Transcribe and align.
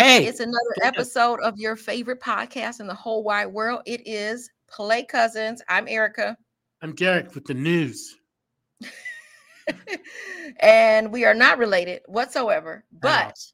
Hey, 0.00 0.24
It's 0.24 0.40
another 0.40 0.56
episode 0.82 1.40
of 1.40 1.58
your 1.58 1.76
favorite 1.76 2.22
podcast 2.22 2.80
in 2.80 2.86
the 2.86 2.94
whole 2.94 3.22
wide 3.22 3.48
world. 3.48 3.82
It 3.84 4.00
is 4.06 4.50
Play 4.66 5.04
Cousins. 5.04 5.60
I'm 5.68 5.86
Erika. 5.88 6.38
I'm 6.80 6.94
Derek 6.94 7.34
with 7.34 7.44
the 7.44 7.52
news. 7.52 8.16
and 10.60 11.12
we 11.12 11.26
are 11.26 11.34
not 11.34 11.58
related 11.58 12.00
whatsoever, 12.06 12.82
At 13.04 13.10
all. 13.10 13.26
but 13.26 13.36
She 13.38 13.52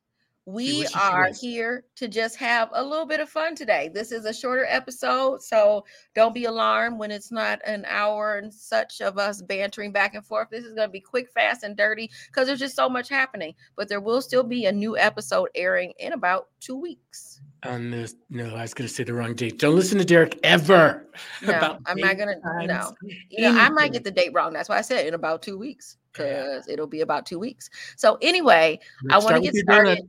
we 0.49 0.87
are 0.95 1.31
here 1.41 1.85
to 1.96 2.07
just 2.07 2.36
have 2.36 2.71
a 2.73 2.82
little 2.82 3.04
bit 3.04 3.18
of 3.18 3.29
fun 3.29 3.57
today. 3.57 3.91
This 3.93 4.13
is 4.13 4.25
a 4.27 4.32
shorter 4.32 4.64
episode, 4.68 5.43
so 5.43 5.85
don't 6.14 6.32
be 6.32 6.45
alarmed 6.45 7.00
when 7.00 7.11
it's 7.11 7.32
not 7.32 7.61
an 7.67 7.85
hour 7.89 8.37
and 8.37 8.54
such 8.54 9.01
of 9.01 9.18
us 9.18 9.43
bantering 9.43 9.90
back 9.90 10.14
and 10.14 10.25
forth. 10.25 10.49
This 10.49 10.64
is 10.64 10.73
going 10.75 10.87
to 10.89 10.93
be 10.93 11.01
quick, 11.01 11.29
fast, 11.32 11.64
and 11.64 11.77
dirty 11.77 12.09
because 12.29 12.46
there's 12.46 12.61
just 12.61 12.77
so 12.77 12.89
much 12.89 13.09
happening. 13.09 13.54
But 13.77 13.89
there 13.89 14.01
will 14.01 14.23
still 14.23 14.45
be 14.45 14.67
a 14.67 14.73
new 14.73 14.96
episode 14.96 15.49
airing 15.57 15.93
in 15.99 16.13
about 16.13 16.46
two 16.61 16.76
weeks. 16.76 17.40
On 17.65 17.90
this, 17.90 18.15
no, 18.31 18.54
I 18.54 18.63
was 18.63 18.73
going 18.73 18.87
to 18.87 18.95
say 18.95 19.03
the 19.03 19.15
wrong 19.15 19.35
date. 19.35 19.59
Don't 19.59 19.75
listen 19.75 19.99
to 19.99 20.04
Derek 20.04 20.39
ever. 20.45 21.03
No, 21.43 21.79
I'm 21.87 21.96
not 21.96 22.18
gonna- 22.18 22.37
no. 22.67 22.95
You 23.31 23.40
know, 23.51 23.59
I 23.59 23.71
might 23.71 23.93
get 23.93 24.04
the 24.04 24.11
date 24.11 24.31
wrong. 24.35 24.53
That's 24.53 24.68
why 24.68 24.76
I 24.76 24.82
said 24.82 25.07
in 25.07 25.15
about 25.15 25.40
two 25.40 25.57
weeks 25.57 25.96
Yeah. 26.18 26.43
because 26.43 26.68
it'll 26.68 26.87
be 26.87 27.01
about 27.01 27.25
two 27.25 27.39
weeks. 27.39 27.71
So 27.96 28.18
anyway, 28.21 28.79
Let's 29.04 29.25
I 29.25 29.31
want 29.32 29.43
to 29.43 29.51
get 29.51 29.59
started. 29.63 30.01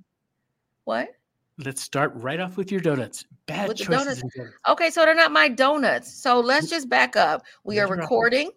What? 0.88 1.10
Let's 1.58 1.82
start 1.82 2.14
right 2.16 2.40
off 2.40 2.56
with 2.56 2.72
your 2.72 2.80
donuts. 2.80 3.26
Bad 3.46 3.68
With 3.68 3.76
choices. 3.78 3.90
donuts. 4.22 4.22
donuts. 4.38 4.54
Okay, 4.70 4.90
so 4.90 5.04
they're 5.04 5.14
not 5.16 5.34
my 5.34 5.50
donuts. 5.50 6.14
So 6.14 6.40
let's 6.40 6.70
just 6.70 6.88
back 6.88 7.18
up. 7.18 7.44
We 7.66 7.78
are 7.80 7.88
Let's 7.88 7.90
rock 7.90 8.00
it. 8.00 8.02
recording 8.04 8.52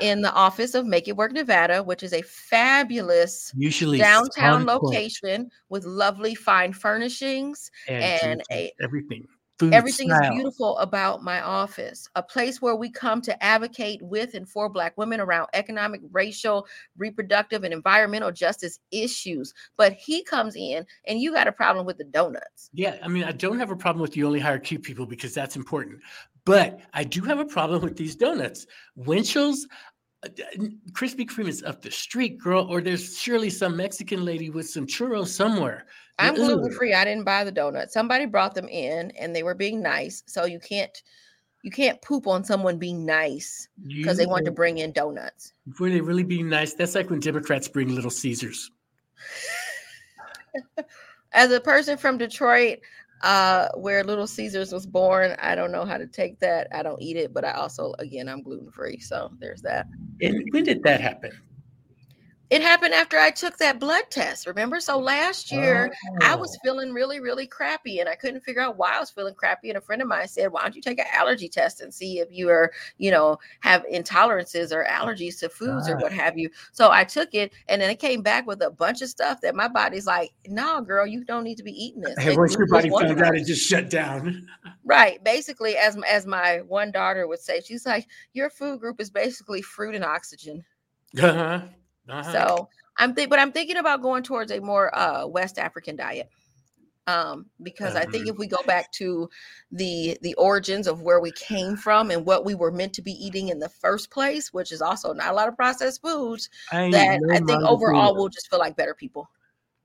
in 0.00 0.20
the 0.20 0.32
office 0.32 0.74
of 0.74 0.84
Make 0.84 1.06
It 1.06 1.16
Work 1.16 1.30
Nevada, 1.30 1.84
which 1.84 2.02
is 2.02 2.12
a 2.12 2.22
fabulous 2.22 3.52
Usually 3.56 3.98
downtown 3.98 4.64
location 4.66 5.48
with 5.68 5.84
lovely 5.84 6.34
fine 6.34 6.72
furnishings. 6.72 7.70
and 7.86 8.40
juices, 8.40 8.46
a- 8.50 8.72
everything. 8.82 9.28
Food, 9.58 9.72
Everything 9.72 10.10
is 10.10 10.20
beautiful 10.30 10.76
about 10.78 11.22
my 11.22 11.40
office, 11.40 12.10
a 12.14 12.22
place 12.22 12.60
where 12.60 12.76
we 12.76 12.90
come 12.90 13.22
to 13.22 13.42
advocate 13.42 14.02
with 14.02 14.34
and 14.34 14.46
for 14.46 14.68
Black 14.68 14.98
women 14.98 15.18
around 15.18 15.48
economic, 15.54 16.02
racial, 16.12 16.66
reproductive, 16.98 17.64
and 17.64 17.72
environmental 17.72 18.30
justice 18.30 18.80
issues. 18.90 19.54
But 19.78 19.94
he 19.94 20.22
comes 20.24 20.56
in 20.56 20.84
and 21.06 21.20
you 21.22 21.32
got 21.32 21.48
a 21.48 21.52
problem 21.52 21.86
with 21.86 21.96
the 21.96 22.04
donuts. 22.04 22.68
Yeah, 22.74 22.96
I 23.02 23.08
mean, 23.08 23.24
I 23.24 23.32
don't 23.32 23.58
have 23.58 23.70
a 23.70 23.76
problem 23.76 24.02
with 24.02 24.14
you 24.14 24.26
only 24.26 24.40
hire 24.40 24.58
cute 24.58 24.82
people 24.82 25.06
because 25.06 25.32
that's 25.32 25.56
important. 25.56 26.00
But 26.44 26.80
I 26.92 27.04
do 27.04 27.22
have 27.22 27.38
a 27.38 27.44
problem 27.46 27.80
with 27.80 27.96
these 27.96 28.14
donuts. 28.14 28.66
Winchell's 28.94 29.66
Uh, 30.24 30.28
Krispy 30.92 31.26
Kreme 31.26 31.48
is 31.48 31.62
up 31.62 31.82
the 31.82 31.90
street, 31.90 32.38
girl, 32.38 32.66
or 32.70 32.80
there's 32.80 33.18
surely 33.18 33.50
some 33.50 33.76
Mexican 33.76 34.24
lady 34.24 34.50
with 34.50 34.68
some 34.68 34.86
churros 34.86 35.28
somewhere. 35.28 35.86
I'm 36.18 36.34
gluten 36.34 36.72
free. 36.72 36.94
I 36.94 37.04
didn't 37.04 37.24
buy 37.24 37.44
the 37.44 37.52
donuts. 37.52 37.92
Somebody 37.92 38.26
brought 38.26 38.54
them 38.54 38.68
in 38.68 39.10
and 39.12 39.36
they 39.36 39.42
were 39.42 39.54
being 39.54 39.82
nice. 39.82 40.22
So 40.26 40.46
you 40.46 40.58
can't 40.58 41.02
you 41.62 41.70
can't 41.70 42.00
poop 42.00 42.26
on 42.26 42.44
someone 42.44 42.78
being 42.78 43.04
nice 43.04 43.68
because 43.86 44.16
they 44.16 44.26
want 44.26 44.44
to 44.44 44.52
bring 44.52 44.78
in 44.78 44.92
donuts. 44.92 45.52
Were 45.80 45.90
they 45.90 46.00
really 46.00 46.22
being 46.22 46.48
nice? 46.48 46.74
That's 46.74 46.94
like 46.94 47.10
when 47.10 47.20
Democrats 47.20 47.66
bring 47.68 47.94
Little 47.94 48.10
Caesars. 48.10 48.70
As 51.32 51.50
a 51.50 51.60
person 51.60 51.98
from 51.98 52.18
Detroit, 52.18 52.78
uh, 53.22 53.68
where 53.74 54.04
Little 54.04 54.26
Caesars 54.26 54.72
was 54.72 54.86
born, 54.86 55.36
I 55.40 55.54
don't 55.54 55.72
know 55.72 55.84
how 55.84 55.98
to 55.98 56.06
take 56.06 56.38
that. 56.40 56.68
I 56.72 56.82
don't 56.82 57.00
eat 57.00 57.16
it, 57.16 57.32
but 57.32 57.44
I 57.44 57.52
also, 57.52 57.94
again, 57.98 58.28
I'm 58.28 58.42
gluten 58.42 58.70
free. 58.70 59.00
So 59.00 59.30
there's 59.38 59.62
that. 59.62 59.86
And 60.20 60.42
when 60.50 60.64
did 60.64 60.82
that 60.84 61.00
happen? 61.00 61.32
It 62.48 62.62
happened 62.62 62.94
after 62.94 63.18
I 63.18 63.30
took 63.32 63.56
that 63.58 63.80
blood 63.80 64.04
test. 64.10 64.46
Remember? 64.46 64.78
So 64.80 64.98
last 65.00 65.50
year, 65.50 65.90
I 66.20 66.36
was 66.36 66.54
Oh. 66.54 66.58
feeling 66.62 66.92
really, 66.92 67.18
really 67.18 67.46
crappy, 67.46 67.98
and 67.98 68.08
I 68.08 68.14
couldn't 68.14 68.42
figure 68.42 68.62
out 68.62 68.76
why 68.76 68.96
I 68.96 69.00
was 69.00 69.10
feeling 69.10 69.34
crappy. 69.34 69.68
And 69.68 69.76
a 69.78 69.80
friend 69.80 70.00
of 70.00 70.06
mine 70.08 70.28
said, 70.28 70.52
"Why 70.52 70.62
don't 70.62 70.76
you 70.76 70.82
take 70.82 71.00
an 71.00 71.06
allergy 71.12 71.48
test 71.48 71.80
and 71.80 71.92
see 71.92 72.20
if 72.20 72.28
you 72.30 72.48
are, 72.50 72.72
you 72.98 73.10
know, 73.10 73.38
have 73.60 73.84
intolerances 73.92 74.70
or 74.72 74.84
allergies 74.84 75.40
to 75.40 75.48
foods 75.48 75.88
or 75.88 75.96
what 75.98 76.12
have 76.12 76.38
you?" 76.38 76.48
So 76.72 76.90
I 76.92 77.02
took 77.04 77.34
it, 77.34 77.52
and 77.68 77.82
then 77.82 77.90
it 77.90 77.98
came 77.98 78.22
back 78.22 78.46
with 78.46 78.62
a 78.62 78.70
bunch 78.70 79.02
of 79.02 79.08
stuff 79.08 79.40
that 79.40 79.56
my 79.56 79.66
body's 79.68 80.06
like, 80.06 80.30
"No, 80.46 80.80
girl, 80.82 81.04
you 81.06 81.24
don't 81.24 81.44
need 81.44 81.56
to 81.56 81.64
be 81.64 81.72
eating 81.72 82.02
this." 82.02 82.16
Hey, 82.20 82.36
once 82.36 82.54
your 82.56 82.66
body 82.68 82.90
found 82.90 83.22
out, 83.22 83.36
it 83.36 83.44
just 83.46 83.66
shut 83.66 83.90
down. 83.90 84.46
right? 84.84 85.22
Basically, 85.24 85.76
as 85.76 85.96
as 86.08 86.26
my 86.26 86.60
one 86.62 86.90
daughter 86.92 87.26
would 87.26 87.40
say, 87.40 87.60
she's 87.60 87.86
like, 87.86 88.06
"Your 88.32 88.50
food 88.50 88.80
group 88.80 89.00
is 89.00 89.10
basically 89.10 89.62
fruit 89.62 89.94
and 89.94 90.04
oxygen." 90.04 90.64
Uh-huh. 91.18 91.68
Uh-huh. 92.08 92.32
So 92.32 92.68
I'm 92.98 93.14
think, 93.14 93.30
but 93.30 93.38
I'm 93.38 93.52
thinking 93.52 93.76
about 93.76 94.02
going 94.02 94.22
towards 94.22 94.50
a 94.52 94.60
more 94.60 94.96
uh, 94.96 95.26
West 95.26 95.58
African 95.58 95.96
diet, 95.96 96.30
um, 97.06 97.46
because 97.62 97.94
I 97.94 98.04
think 98.06 98.26
Um, 98.26 98.32
if 98.32 98.38
we 98.38 98.46
go 98.46 98.62
back 98.66 98.90
to 98.92 99.28
the 99.70 100.16
the 100.22 100.34
origins 100.34 100.86
of 100.86 101.02
where 101.02 101.20
we 101.20 101.32
came 101.32 101.76
from 101.76 102.10
and 102.10 102.24
what 102.24 102.44
we 102.44 102.54
were 102.54 102.70
meant 102.72 102.92
to 102.94 103.02
be 103.02 103.12
eating 103.12 103.48
in 103.48 103.58
the 103.58 103.68
first 103.68 104.10
place, 104.10 104.52
which 104.52 104.72
is 104.72 104.80
also 104.82 105.12
not 105.12 105.32
a 105.32 105.34
lot 105.34 105.48
of 105.48 105.56
processed 105.56 106.00
foods, 106.02 106.48
I 106.72 106.90
that 106.90 107.20
I 107.32 107.38
think 107.40 107.62
overall 107.64 108.14
we'll 108.14 108.28
just 108.28 108.48
feel 108.50 108.58
like 108.58 108.76
better 108.76 108.94
people. 108.94 109.28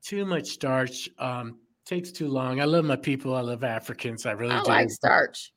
too 0.03 0.25
much 0.25 0.47
starch 0.49 1.09
um 1.19 1.59
takes 1.85 2.11
too 2.11 2.27
long. 2.27 2.61
I 2.61 2.65
love 2.65 2.85
my 2.85 2.95
people. 2.95 3.35
I 3.35 3.41
love 3.41 3.63
africans. 3.63 4.25
I 4.25 4.31
really 4.31 4.55
I 4.55 4.61
do 4.63 4.69
like 4.69 4.89
starch, 4.89 5.53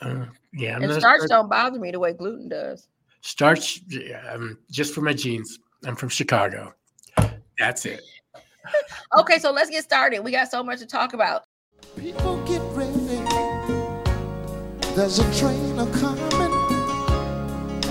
Uh, 0.00 0.26
yeah 0.52 0.76
I'm 0.76 0.82
and 0.82 0.92
starch 0.92 1.20
starch, 1.20 1.30
don't 1.30 1.48
bother 1.48 1.78
me 1.78 1.90
the 1.90 1.98
way 1.98 2.12
gluten 2.12 2.48
does. 2.48 2.88
starch 3.22 3.80
um, 4.30 4.58
just 4.70 4.94
for 4.94 5.00
my 5.00 5.12
genes 5.14 5.58
i'm 5.84 5.96
from 5.96 6.08
chicago 6.08 6.72
that's 7.58 7.84
it 7.86 8.00
Okay, 9.16 9.38
so 9.38 9.52
let's 9.52 9.70
get 9.70 9.84
started. 9.84 10.20
We 10.24 10.32
got 10.32 10.50
so 10.50 10.60
much 10.60 10.80
to 10.80 10.86
talk 10.86 11.14
about. 11.14 11.44
People 11.96 12.36
get 12.44 12.60
ready. 12.74 12.90
There's 14.96 15.20
a 15.20 15.38
train 15.38 15.78
a 15.78 15.86
coming. 15.92 16.50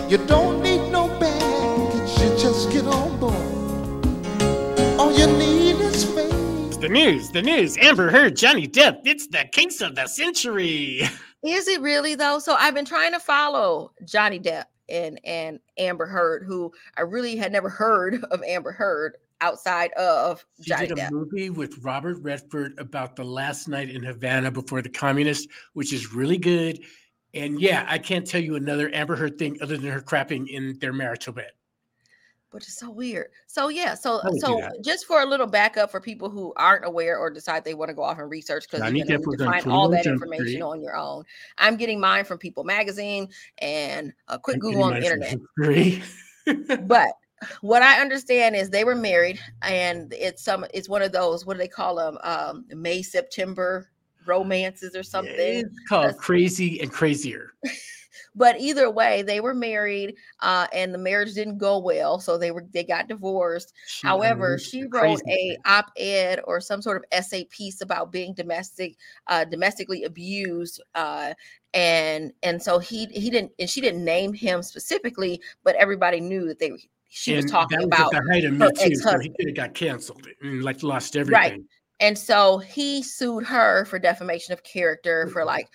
You 0.09 0.17
don't 0.27 0.61
need 0.61 0.91
no 0.91 1.07
baggage. 1.17 2.19
You 2.21 2.29
just 2.37 2.71
get 2.71 2.85
on 2.85 3.17
board. 3.21 3.35
All 4.99 5.11
you 5.17 5.27
need 5.27 5.79
is 5.79 6.03
faith. 6.03 6.79
the 6.81 6.89
news 6.89 7.31
the 7.31 7.41
news 7.41 7.77
amber 7.77 8.11
heard 8.11 8.35
johnny 8.35 8.67
depp 8.67 8.99
it's 9.05 9.27
the 9.27 9.45
case 9.53 9.79
of 9.81 9.95
the 9.95 10.05
century 10.07 11.01
Is 11.41 11.67
it 11.67 11.79
really 11.81 12.15
though? 12.15 12.39
So 12.39 12.53
I've 12.55 12.73
been 12.73 12.85
trying 12.85 13.13
to 13.13 13.19
follow 13.19 13.91
Johnny 14.03 14.39
Depp 14.39 14.65
and 14.89 15.19
and 15.23 15.59
Amber 15.77 16.05
Heard, 16.05 16.43
who 16.43 16.71
I 16.97 17.01
really 17.01 17.35
had 17.35 17.51
never 17.51 17.69
heard 17.69 18.23
of 18.31 18.43
Amber 18.43 18.71
Heard 18.71 19.17
outside 19.41 19.91
of 19.93 20.45
she 20.61 20.69
Johnny 20.69 20.87
did 20.87 20.97
a 20.97 21.01
Depp. 21.01 21.11
movie 21.11 21.49
with 21.49 21.77
robert 21.83 22.17
redford 22.21 22.73
about 22.77 23.15
the 23.17 23.23
last 23.23 23.67
night 23.67 23.89
in 23.89 24.01
havana 24.01 24.49
before 24.49 24.81
the 24.81 24.89
communists 24.89 25.47
which 25.73 25.91
is 25.91 26.13
really 26.13 26.37
good 26.37 26.79
and 27.33 27.59
yeah 27.59 27.85
i 27.89 27.97
can't 27.97 28.25
tell 28.25 28.41
you 28.41 28.55
another 28.55 28.89
amber 28.93 29.15
heard 29.15 29.37
thing 29.37 29.57
other 29.61 29.75
than 29.77 29.91
her 29.91 30.01
crapping 30.01 30.47
in 30.47 30.77
their 30.79 30.93
marital 30.93 31.33
bed 31.33 31.51
Which 32.55 32.69
is 32.69 32.77
so 32.77 32.89
weird. 32.89 33.27
So 33.47 33.67
yeah, 33.67 33.95
so 33.95 34.21
I 34.23 34.29
would 34.29 34.35
do 34.35 34.39
so 34.39 34.71
just 34.81 35.05
for 35.05 35.21
a 35.21 35.25
little 35.25 35.45
backup 35.45 35.91
for 35.91 35.99
people 35.99 36.29
who 36.29 36.53
aren't 36.55 36.85
aware 36.85 37.17
or 37.17 37.29
decide 37.29 37.65
they 37.65 37.73
want 37.73 37.89
to 37.89 37.93
go 37.93 38.01
off 38.01 38.17
and 38.17 38.29
research 38.29 38.63
because 38.63 38.79
to 38.79 38.93
need 38.93 39.07
to 39.07 39.19
find 39.43 39.67
all 39.67 39.89
that 39.89 40.05
information 40.05 40.61
on 40.61 40.79
your 40.79 40.95
own. 40.95 41.25
I'm 41.57 41.75
getting 41.75 41.99
mine 41.99 42.23
from 42.23 42.37
People 42.37 42.63
Magazine 42.63 43.27
and 43.57 44.13
a 44.29 44.39
quick 44.39 44.55
I'm 44.55 44.59
Google 44.61 44.85
on 44.85 44.93
the 44.93 45.03
internet. 46.45 46.87
but 46.87 47.09
what 47.59 47.81
I 47.81 47.99
understand 47.99 48.55
is 48.55 48.69
they 48.69 48.85
were 48.85 48.95
married, 48.95 49.37
and 49.61 50.13
it's 50.13 50.41
some 50.41 50.65
it's 50.73 50.87
one 50.87 51.01
of 51.01 51.11
those 51.11 51.45
what 51.45 51.55
do 51.55 51.57
they 51.57 51.67
call 51.67 51.95
them? 51.95 52.17
Um, 52.23 52.65
May 52.73 53.01
September 53.01 53.89
romances 54.25 54.95
or 54.95 55.03
something. 55.03 55.35
It's 55.35 55.89
called 55.89 56.05
That's- 56.05 56.21
Crazy 56.21 56.79
and 56.79 56.89
Crazier. 56.89 57.51
But 58.35 58.59
either 58.59 58.89
way, 58.89 59.21
they 59.21 59.39
were 59.39 59.53
married, 59.53 60.15
uh, 60.39 60.67
and 60.73 60.93
the 60.93 60.97
marriage 60.97 61.33
didn't 61.33 61.57
go 61.57 61.77
well, 61.77 62.19
so 62.19 62.37
they 62.37 62.51
were 62.51 62.65
they 62.71 62.83
got 62.83 63.07
divorced. 63.07 63.73
She 63.87 64.07
However, 64.07 64.57
she 64.57 64.83
wrote 64.83 65.21
crazy 65.21 65.57
a 65.65 65.69
op-ed 65.69 66.41
or 66.45 66.59
some 66.61 66.81
sort 66.81 66.97
of 66.97 67.05
essay 67.11 67.45
piece 67.45 67.81
about 67.81 68.11
being 68.11 68.33
domestic, 68.33 68.95
uh, 69.27 69.45
domestically 69.45 70.03
abused, 70.03 70.81
uh, 70.95 71.33
and 71.73 72.33
and 72.43 72.61
so 72.61 72.79
he 72.79 73.05
he 73.07 73.29
didn't 73.29 73.51
and 73.59 73.69
she 73.69 73.81
didn't 73.81 74.03
name 74.03 74.33
him 74.33 74.61
specifically, 74.63 75.41
but 75.63 75.75
everybody 75.75 76.19
knew 76.19 76.47
that 76.47 76.59
they. 76.59 76.71
She 77.07 77.33
was 77.33 77.45
talking 77.45 77.77
that 77.77 77.85
about 77.85 78.11
the 78.11 78.21
height 78.29 78.43
of 78.43 78.53
Me 78.53 78.67
Too, 78.77 78.95
so 78.95 79.17
he 79.19 79.29
could 79.29 79.47
have 79.47 79.55
got 79.55 79.73
canceled 79.73 80.27
and 80.41 80.63
like 80.63 80.83
lost 80.83 81.15
everything. 81.15 81.33
Right. 81.33 81.61
And 82.01 82.17
so 82.17 82.57
he 82.57 83.01
sued 83.01 83.45
her 83.45 83.85
for 83.85 83.99
defamation 83.99 84.51
of 84.51 84.63
character 84.63 85.29
for 85.29 85.43
Mhm. 85.43 85.45
like 85.45 85.69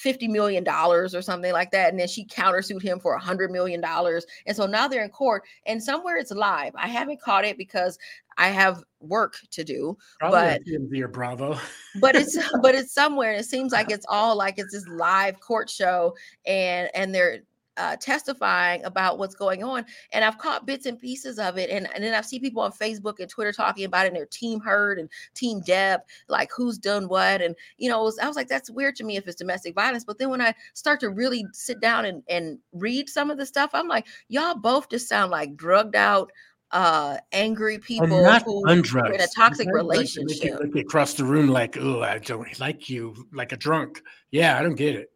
fifty 0.00 0.26
million 0.26 0.64
dollars 0.64 1.14
or 1.14 1.20
something 1.20 1.52
like 1.52 1.70
that, 1.72 1.90
and 1.90 2.00
then 2.00 2.08
she 2.08 2.24
countersued 2.24 2.82
him 2.82 2.98
for 2.98 3.14
a 3.14 3.20
hundred 3.20 3.50
million 3.50 3.80
dollars. 3.80 4.24
And 4.46 4.56
so 4.56 4.66
now 4.66 4.88
they're 4.88 5.04
in 5.04 5.10
court, 5.10 5.42
and 5.66 5.82
somewhere 5.82 6.16
it's 6.16 6.30
live. 6.30 6.72
I 6.74 6.88
haven't 6.88 7.20
caught 7.20 7.44
it 7.44 7.58
because 7.58 7.98
I 8.38 8.48
have 8.48 8.82
work 9.00 9.36
to 9.50 9.62
do, 9.62 9.98
Probably 10.18 10.40
but 10.40 11.02
or 11.02 11.08
Bravo. 11.08 11.58
but 12.00 12.16
it's 12.16 12.38
but 12.62 12.74
it's 12.74 12.94
somewhere, 12.94 13.32
and 13.32 13.40
it 13.40 13.44
seems 13.44 13.72
like 13.72 13.90
it's 13.90 14.06
all 14.08 14.36
like 14.36 14.58
it's 14.58 14.72
this 14.72 14.88
live 14.88 15.38
court 15.40 15.68
show, 15.68 16.16
and 16.46 16.88
and 16.94 17.14
they're 17.14 17.40
uh, 17.76 17.96
testifying 17.96 18.84
about 18.84 19.18
what's 19.18 19.34
going 19.34 19.62
on. 19.62 19.84
And 20.12 20.24
I've 20.24 20.38
caught 20.38 20.66
bits 20.66 20.86
and 20.86 20.98
pieces 20.98 21.38
of 21.38 21.56
it. 21.56 21.70
And, 21.70 21.88
and 21.94 22.02
then 22.04 22.14
I've 22.14 22.26
seen 22.26 22.40
people 22.40 22.62
on 22.62 22.72
Facebook 22.72 23.20
and 23.20 23.28
Twitter 23.28 23.52
talking 23.52 23.84
about 23.84 24.04
it 24.04 24.08
and 24.08 24.16
their 24.16 24.26
team 24.26 24.60
heard 24.60 24.98
and 24.98 25.08
team 25.34 25.62
Depp, 25.62 26.00
like 26.28 26.50
who's 26.54 26.78
done 26.78 27.08
what. 27.08 27.40
And, 27.40 27.54
you 27.78 27.88
know, 27.88 28.02
was, 28.02 28.18
I 28.18 28.26
was 28.26 28.36
like, 28.36 28.48
that's 28.48 28.70
weird 28.70 28.96
to 28.96 29.04
me 29.04 29.16
if 29.16 29.26
it's 29.26 29.36
domestic 29.36 29.74
violence. 29.74 30.04
But 30.04 30.18
then 30.18 30.30
when 30.30 30.40
I 30.40 30.54
start 30.74 31.00
to 31.00 31.10
really 31.10 31.46
sit 31.52 31.80
down 31.80 32.04
and, 32.04 32.22
and 32.28 32.58
read 32.72 33.08
some 33.08 33.30
of 33.30 33.38
the 33.38 33.46
stuff, 33.46 33.70
I'm 33.72 33.88
like, 33.88 34.06
y'all 34.28 34.54
both 34.54 34.90
just 34.90 35.08
sound 35.08 35.30
like 35.30 35.56
drugged 35.56 35.96
out, 35.96 36.30
uh 36.72 37.16
angry 37.32 37.78
people 37.78 38.06
who 38.06 38.14
are 38.14 39.12
in 39.12 39.20
a 39.20 39.26
toxic 39.34 39.66
relationship. 39.72 40.60
Across 40.76 41.14
the 41.14 41.24
room 41.24 41.48
like, 41.48 41.76
oh, 41.76 42.02
I 42.02 42.18
don't 42.18 42.60
like 42.60 42.88
you, 42.88 43.26
like 43.32 43.50
a 43.50 43.56
drunk. 43.56 44.00
Yeah, 44.30 44.56
I 44.56 44.62
don't 44.62 44.76
get 44.76 44.94
it. 44.94 45.10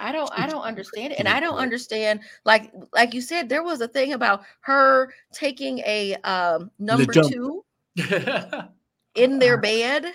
I 0.00 0.12
don't 0.12 0.30
I 0.34 0.46
don't 0.46 0.62
understand 0.62 1.12
it. 1.12 1.18
And 1.18 1.28
I 1.28 1.38
don't 1.38 1.58
understand 1.66 2.20
like 2.44 2.72
like 2.92 3.14
you 3.14 3.20
said 3.20 3.48
there 3.48 3.62
was 3.62 3.80
a 3.80 3.88
thing 3.88 4.14
about 4.14 4.42
her 4.60 5.12
taking 5.32 5.78
a 5.80 6.16
um 6.24 6.70
number 6.78 7.12
2 7.12 7.64
in 9.14 9.38
their 9.38 9.58
bed. 9.58 10.06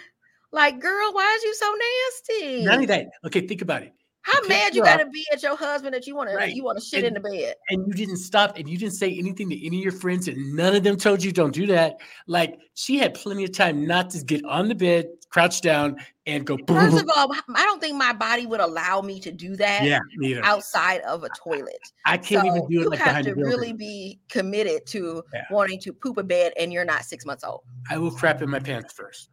Like, 0.52 0.80
girl, 0.80 1.14
why 1.14 1.34
is 1.36 1.44
you 1.44 1.54
so 1.54 1.76
nasty? 1.76 2.64
Not 2.64 2.76
only 2.76 2.86
that. 2.86 3.08
Okay, 3.26 3.46
think 3.46 3.62
about 3.62 3.84
it. 3.84 3.94
How 4.26 4.42
mad 4.48 4.74
you 4.74 4.84
gotta 4.84 5.06
be 5.06 5.24
at 5.32 5.44
your 5.44 5.56
husband 5.56 5.94
that 5.94 6.08
you 6.08 6.16
want 6.16 6.32
right. 6.34 6.50
to 6.50 6.56
you 6.56 6.64
want 6.64 6.80
to 6.80 6.84
shit 6.84 7.04
and, 7.04 7.16
in 7.16 7.22
the 7.22 7.30
bed? 7.30 7.54
And 7.70 7.86
you 7.88 7.94
didn't 7.94 8.18
stop 8.18 8.58
and 8.58 8.68
you 8.68 8.76
didn't 8.76 8.96
say 8.96 9.16
anything 9.16 9.52
to 9.52 9.66
any 9.66 9.78
of 9.78 9.84
your 9.84 9.92
friends, 9.92 10.28
and 10.28 10.56
none 10.56 10.76
of 10.76 10.84
them 10.84 10.98
told 10.98 11.24
you 11.24 11.32
don't 11.32 11.54
do 11.54 11.68
that. 11.68 11.98
Like 12.26 12.58
she 12.74 12.98
had 12.98 13.14
plenty 13.14 13.44
of 13.44 13.52
time 13.52 13.86
not 13.86 14.10
to 14.12 14.24
get 14.24 14.44
on 14.46 14.68
the 14.68 14.74
bed, 14.74 15.10
crouch 15.30 15.62
down, 15.62 15.98
and 16.26 16.44
go. 16.44 16.58
First 16.68 17.04
of 17.04 17.10
all, 17.16 17.32
I 17.34 17.64
don't 17.66 17.80
think 17.80 17.98
my 17.98 18.14
body 18.14 18.48
would 18.48 18.62
allow 18.62 19.02
me 19.02 19.20
to 19.20 19.32
do 19.32 19.56
that. 19.58 19.84
Yeah, 19.84 20.00
neither. 20.18 20.44
outside 20.44 21.02
of 21.02 21.24
a 21.24 21.30
toilet. 21.38 21.78
I 22.06 22.18
can't 22.18 22.48
so 22.48 22.48
even 22.48 22.68
do 22.68 22.80
it. 22.80 22.84
You 22.84 22.90
like 22.90 23.00
have 23.02 23.26
to 23.26 23.36
really 23.36 23.74
be 23.74 24.20
committed 24.30 24.88
to 24.88 25.24
yeah. 25.36 25.44
wanting 25.52 25.80
to 25.82 25.94
poop 25.94 26.18
a 26.18 26.24
bed, 26.24 26.54
and 26.60 26.74
you're 26.74 26.84
not 26.84 27.06
six 27.06 27.28
months 27.28 27.44
old. 27.44 27.62
I 27.92 28.00
will 28.00 28.10
crap 28.10 28.42
in 28.42 28.50
my 28.50 28.60
pants 28.60 28.92
first. 28.92 29.30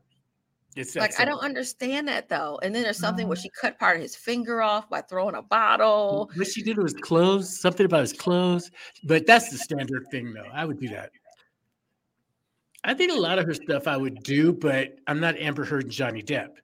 It's 0.74 0.96
like 0.96 1.20
I 1.20 1.24
don't 1.24 1.42
understand 1.42 2.08
that 2.08 2.28
though. 2.28 2.58
And 2.62 2.74
then 2.74 2.82
there's 2.82 2.98
something 2.98 3.28
where 3.28 3.36
she 3.36 3.50
cut 3.50 3.78
part 3.78 3.96
of 3.96 4.02
his 4.02 4.16
finger 4.16 4.62
off 4.62 4.88
by 4.88 5.02
throwing 5.02 5.34
a 5.34 5.42
bottle. 5.42 6.30
What 6.34 6.46
she 6.46 6.62
did 6.62 6.78
was 6.78 6.94
clothes, 6.94 7.60
something 7.60 7.84
about 7.84 8.00
his 8.00 8.14
clothes. 8.14 8.70
But 9.04 9.26
that's 9.26 9.50
the 9.50 9.58
standard 9.58 10.06
thing 10.10 10.32
though. 10.32 10.48
I 10.52 10.64
would 10.64 10.80
do 10.80 10.88
that. 10.88 11.10
I 12.84 12.94
think 12.94 13.12
a 13.12 13.20
lot 13.20 13.38
of 13.38 13.46
her 13.46 13.54
stuff 13.54 13.86
I 13.86 13.96
would 13.96 14.22
do, 14.22 14.52
but 14.52 14.96
I'm 15.06 15.20
not 15.20 15.36
Amber 15.38 15.64
Heard 15.64 15.84
and 15.84 15.92
Johnny 15.92 16.22
Depp. 16.22 16.54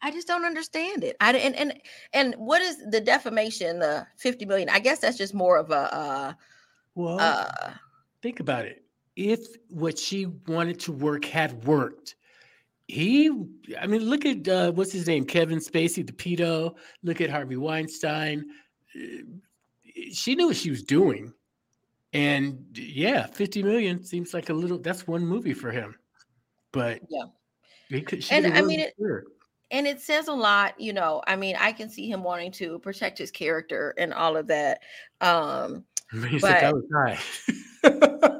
I 0.00 0.10
just 0.10 0.26
don't 0.26 0.44
understand 0.44 1.04
it. 1.04 1.16
I 1.20 1.32
and 1.36 1.54
and 1.56 1.80
and 2.12 2.34
what 2.36 2.62
is 2.62 2.78
the 2.90 3.00
defamation? 3.00 3.80
The 3.80 4.06
50 4.18 4.46
million. 4.46 4.68
I 4.68 4.78
guess 4.78 5.00
that's 5.00 5.18
just 5.18 5.34
more 5.34 5.58
of 5.58 5.70
a 5.70 5.94
uh 5.94 6.32
well 6.94 7.18
uh, 7.20 7.72
think 8.20 8.38
about 8.38 8.66
it 8.66 8.81
if 9.16 9.40
what 9.68 9.98
she 9.98 10.26
wanted 10.46 10.80
to 10.80 10.92
work 10.92 11.24
had 11.24 11.64
worked, 11.64 12.16
he, 12.88 13.30
I 13.80 13.86
mean, 13.86 14.02
look 14.02 14.26
at 14.26 14.46
uh, 14.48 14.72
what's 14.72 14.92
his 14.92 15.06
name, 15.06 15.24
Kevin 15.24 15.58
Spacey, 15.58 16.06
the 16.06 16.12
pedo. 16.12 16.76
Look 17.02 17.20
at 17.20 17.30
Harvey 17.30 17.56
Weinstein. 17.56 18.44
Uh, 18.94 19.22
she 20.12 20.34
knew 20.34 20.48
what 20.48 20.56
she 20.56 20.70
was 20.70 20.82
doing, 20.82 21.32
and 22.12 22.64
yeah, 22.74 23.26
fifty 23.26 23.62
million 23.62 24.04
seems 24.04 24.34
like 24.34 24.50
a 24.50 24.54
little. 24.54 24.78
That's 24.78 25.06
one 25.06 25.24
movie 25.24 25.54
for 25.54 25.70
him, 25.70 25.94
but 26.72 27.00
yeah, 27.08 28.00
could, 28.00 28.24
and 28.30 28.46
I 28.54 28.62
mean 28.62 28.80
it. 28.80 28.94
And 29.70 29.86
it 29.86 30.02
says 30.02 30.28
a 30.28 30.34
lot, 30.34 30.78
you 30.78 30.92
know. 30.92 31.22
I 31.26 31.34
mean, 31.34 31.56
I 31.58 31.72
can 31.72 31.88
see 31.88 32.10
him 32.10 32.22
wanting 32.22 32.52
to 32.52 32.78
protect 32.80 33.16
his 33.16 33.30
character 33.30 33.94
and 33.96 34.12
all 34.12 34.36
of 34.36 34.48
that. 34.48 34.80
Um, 35.22 35.84
but, 36.12 36.42
that 36.42 36.74
was 36.74 36.84
high. 36.92 38.28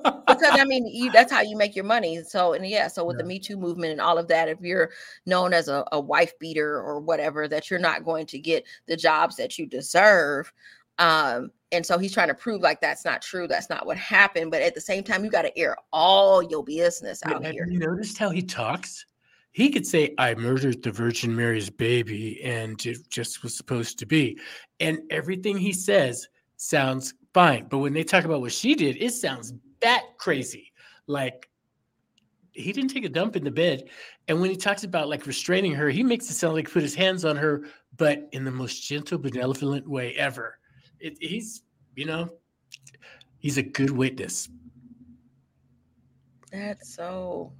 I 0.62 0.64
mean, 0.64 0.86
you, 0.86 1.10
that's 1.10 1.32
how 1.32 1.40
you 1.40 1.56
make 1.56 1.74
your 1.74 1.84
money. 1.84 2.22
So, 2.22 2.52
and 2.52 2.66
yeah, 2.66 2.86
so 2.86 3.04
with 3.04 3.16
yeah. 3.16 3.22
the 3.22 3.28
Me 3.28 3.38
Too 3.38 3.56
movement 3.56 3.92
and 3.92 4.00
all 4.00 4.16
of 4.16 4.28
that, 4.28 4.48
if 4.48 4.60
you're 4.60 4.90
known 5.26 5.52
as 5.52 5.68
a, 5.68 5.84
a 5.90 6.00
wife 6.00 6.38
beater 6.38 6.80
or 6.80 7.00
whatever, 7.00 7.48
that 7.48 7.68
you're 7.68 7.80
not 7.80 8.04
going 8.04 8.26
to 8.26 8.38
get 8.38 8.64
the 8.86 8.96
jobs 8.96 9.36
that 9.36 9.58
you 9.58 9.66
deserve. 9.66 10.52
Um, 10.98 11.50
and 11.72 11.84
so 11.84 11.98
he's 11.98 12.12
trying 12.12 12.28
to 12.28 12.34
prove 12.34 12.62
like 12.62 12.80
that's 12.80 13.04
not 13.04 13.22
true. 13.22 13.48
That's 13.48 13.68
not 13.68 13.86
what 13.86 13.96
happened. 13.96 14.50
But 14.50 14.62
at 14.62 14.74
the 14.74 14.80
same 14.80 15.02
time, 15.02 15.24
you 15.24 15.30
got 15.30 15.42
to 15.42 15.58
air 15.58 15.76
all 15.92 16.42
your 16.42 16.62
business 16.62 17.22
out 17.24 17.44
Have 17.44 17.52
here. 17.52 17.66
You 17.68 17.78
noticed 17.78 18.18
how 18.18 18.30
he 18.30 18.42
talks? 18.42 19.04
He 19.50 19.70
could 19.70 19.86
say, 19.86 20.14
I 20.16 20.34
murdered 20.34 20.82
the 20.82 20.92
Virgin 20.92 21.34
Mary's 21.34 21.70
baby 21.70 22.42
and 22.42 22.84
it 22.86 23.10
just 23.10 23.42
was 23.42 23.56
supposed 23.56 23.98
to 23.98 24.06
be. 24.06 24.38
And 24.80 25.00
everything 25.10 25.58
he 25.58 25.72
says 25.72 26.28
sounds 26.56 27.14
fine. 27.34 27.66
But 27.68 27.78
when 27.78 27.92
they 27.92 28.04
talk 28.04 28.24
about 28.24 28.40
what 28.40 28.52
she 28.52 28.74
did, 28.74 28.96
it 29.02 29.12
sounds 29.12 29.52
that 29.82 30.18
crazy. 30.18 30.72
Like 31.06 31.48
he 32.52 32.72
didn't 32.72 32.90
take 32.90 33.04
a 33.04 33.08
dump 33.08 33.36
in 33.36 33.44
the 33.44 33.50
bed. 33.50 33.88
And 34.28 34.40
when 34.40 34.50
he 34.50 34.56
talks 34.56 34.84
about 34.84 35.08
like 35.08 35.26
restraining 35.26 35.72
her, 35.74 35.88
he 35.88 36.02
makes 36.02 36.30
it 36.30 36.34
sound 36.34 36.54
like 36.54 36.68
he 36.68 36.72
put 36.72 36.82
his 36.82 36.94
hands 36.94 37.24
on 37.24 37.36
her, 37.36 37.64
but 37.96 38.28
in 38.32 38.44
the 38.44 38.50
most 38.50 38.86
gentle, 38.86 39.18
benevolent 39.18 39.88
way 39.88 40.14
ever. 40.14 40.58
It, 41.00 41.16
he's, 41.20 41.62
you 41.96 42.04
know, 42.04 42.28
he's 43.38 43.58
a 43.58 43.62
good 43.62 43.90
witness. 43.90 44.48
That's 46.52 46.94
so, 46.94 47.52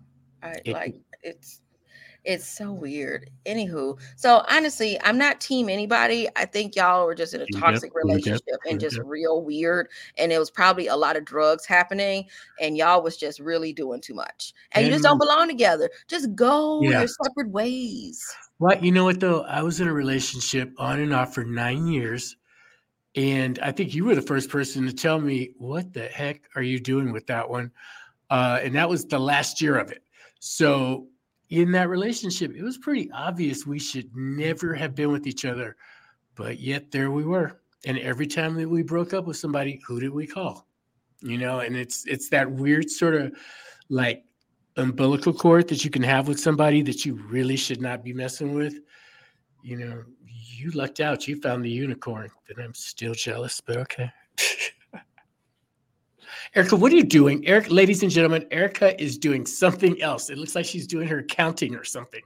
I 0.42 0.56
it, 0.64 0.72
like 0.72 1.00
it's 1.22 1.62
it's 2.24 2.46
so 2.46 2.72
weird. 2.72 3.30
Anywho, 3.46 3.98
so 4.16 4.44
honestly, 4.48 5.00
I'm 5.02 5.18
not 5.18 5.40
team 5.40 5.68
anybody. 5.68 6.28
I 6.36 6.44
think 6.44 6.76
y'all 6.76 7.06
were 7.06 7.14
just 7.14 7.34
in 7.34 7.42
a 7.42 7.46
mm, 7.46 7.60
toxic 7.60 7.92
mm, 7.92 7.96
yep, 7.96 8.04
relationship 8.04 8.42
mm, 8.42 8.58
yep, 8.64 8.70
and 8.70 8.80
just 8.80 8.98
real 8.98 9.42
weird. 9.42 9.88
And 10.18 10.32
it 10.32 10.38
was 10.38 10.50
probably 10.50 10.86
a 10.86 10.96
lot 10.96 11.16
of 11.16 11.24
drugs 11.24 11.66
happening, 11.66 12.26
and 12.60 12.76
y'all 12.76 13.02
was 13.02 13.16
just 13.16 13.40
really 13.40 13.72
doing 13.72 14.00
too 14.00 14.14
much. 14.14 14.52
And, 14.72 14.84
and 14.84 14.86
you 14.86 14.92
just 14.92 15.04
don't 15.04 15.18
belong 15.18 15.48
together. 15.48 15.90
Just 16.08 16.34
go 16.34 16.80
yeah. 16.82 17.00
your 17.00 17.08
separate 17.08 17.50
ways. 17.50 18.24
Well, 18.58 18.78
you 18.78 18.92
know 18.92 19.04
what 19.04 19.18
though? 19.18 19.42
I 19.42 19.62
was 19.62 19.80
in 19.80 19.88
a 19.88 19.92
relationship 19.92 20.72
on 20.78 21.00
and 21.00 21.12
off 21.12 21.34
for 21.34 21.44
nine 21.44 21.86
years. 21.86 22.36
And 23.14 23.58
I 23.58 23.72
think 23.72 23.94
you 23.94 24.06
were 24.06 24.14
the 24.14 24.22
first 24.22 24.48
person 24.48 24.86
to 24.86 24.92
tell 24.92 25.20
me, 25.20 25.50
what 25.58 25.92
the 25.92 26.06
heck 26.06 26.42
are 26.54 26.62
you 26.62 26.80
doing 26.80 27.12
with 27.12 27.26
that 27.26 27.50
one? 27.50 27.70
Uh, 28.30 28.60
and 28.62 28.74
that 28.74 28.88
was 28.88 29.04
the 29.04 29.18
last 29.18 29.60
year 29.60 29.76
of 29.76 29.92
it. 29.92 30.02
So 30.38 31.08
in 31.52 31.70
that 31.72 31.90
relationship, 31.90 32.54
it 32.56 32.62
was 32.62 32.78
pretty 32.78 33.10
obvious 33.12 33.66
we 33.66 33.78
should 33.78 34.08
never 34.16 34.72
have 34.72 34.94
been 34.94 35.12
with 35.12 35.26
each 35.26 35.44
other. 35.44 35.76
But 36.34 36.60
yet 36.60 36.90
there 36.90 37.10
we 37.10 37.24
were. 37.24 37.60
And 37.84 37.98
every 37.98 38.26
time 38.26 38.54
that 38.54 38.70
we 38.70 38.82
broke 38.82 39.12
up 39.12 39.26
with 39.26 39.36
somebody, 39.36 39.78
who 39.86 40.00
did 40.00 40.14
we 40.14 40.26
call? 40.26 40.66
You 41.20 41.36
know, 41.36 41.60
and 41.60 41.76
it's 41.76 42.06
it's 42.06 42.30
that 42.30 42.50
weird 42.50 42.88
sort 42.88 43.14
of 43.16 43.36
like 43.90 44.24
umbilical 44.78 45.34
cord 45.34 45.68
that 45.68 45.84
you 45.84 45.90
can 45.90 46.02
have 46.02 46.26
with 46.26 46.40
somebody 46.40 46.80
that 46.82 47.04
you 47.04 47.16
really 47.28 47.56
should 47.56 47.82
not 47.82 48.02
be 48.02 48.14
messing 48.14 48.54
with. 48.54 48.80
You 49.62 49.76
know, 49.76 50.04
you 50.26 50.70
lucked 50.70 51.00
out. 51.00 51.28
You 51.28 51.38
found 51.38 51.66
the 51.66 51.70
unicorn. 51.70 52.30
Then 52.48 52.64
I'm 52.64 52.74
still 52.74 53.12
jealous, 53.12 53.60
but 53.60 53.76
okay. 53.76 54.10
Erika, 56.54 56.76
what 56.76 56.92
are 56.92 56.96
you 56.96 57.04
doing? 57.04 57.46
Eric, 57.46 57.70
ladies 57.70 58.02
and 58.02 58.12
gentlemen, 58.12 58.46
Erika 58.50 59.00
is 59.02 59.16
doing 59.16 59.46
something 59.46 60.00
else. 60.02 60.28
It 60.28 60.36
looks 60.36 60.54
like 60.54 60.66
she's 60.66 60.86
doing 60.86 61.08
her 61.08 61.20
accounting 61.20 61.74
or 61.74 61.82
something. 61.84 62.20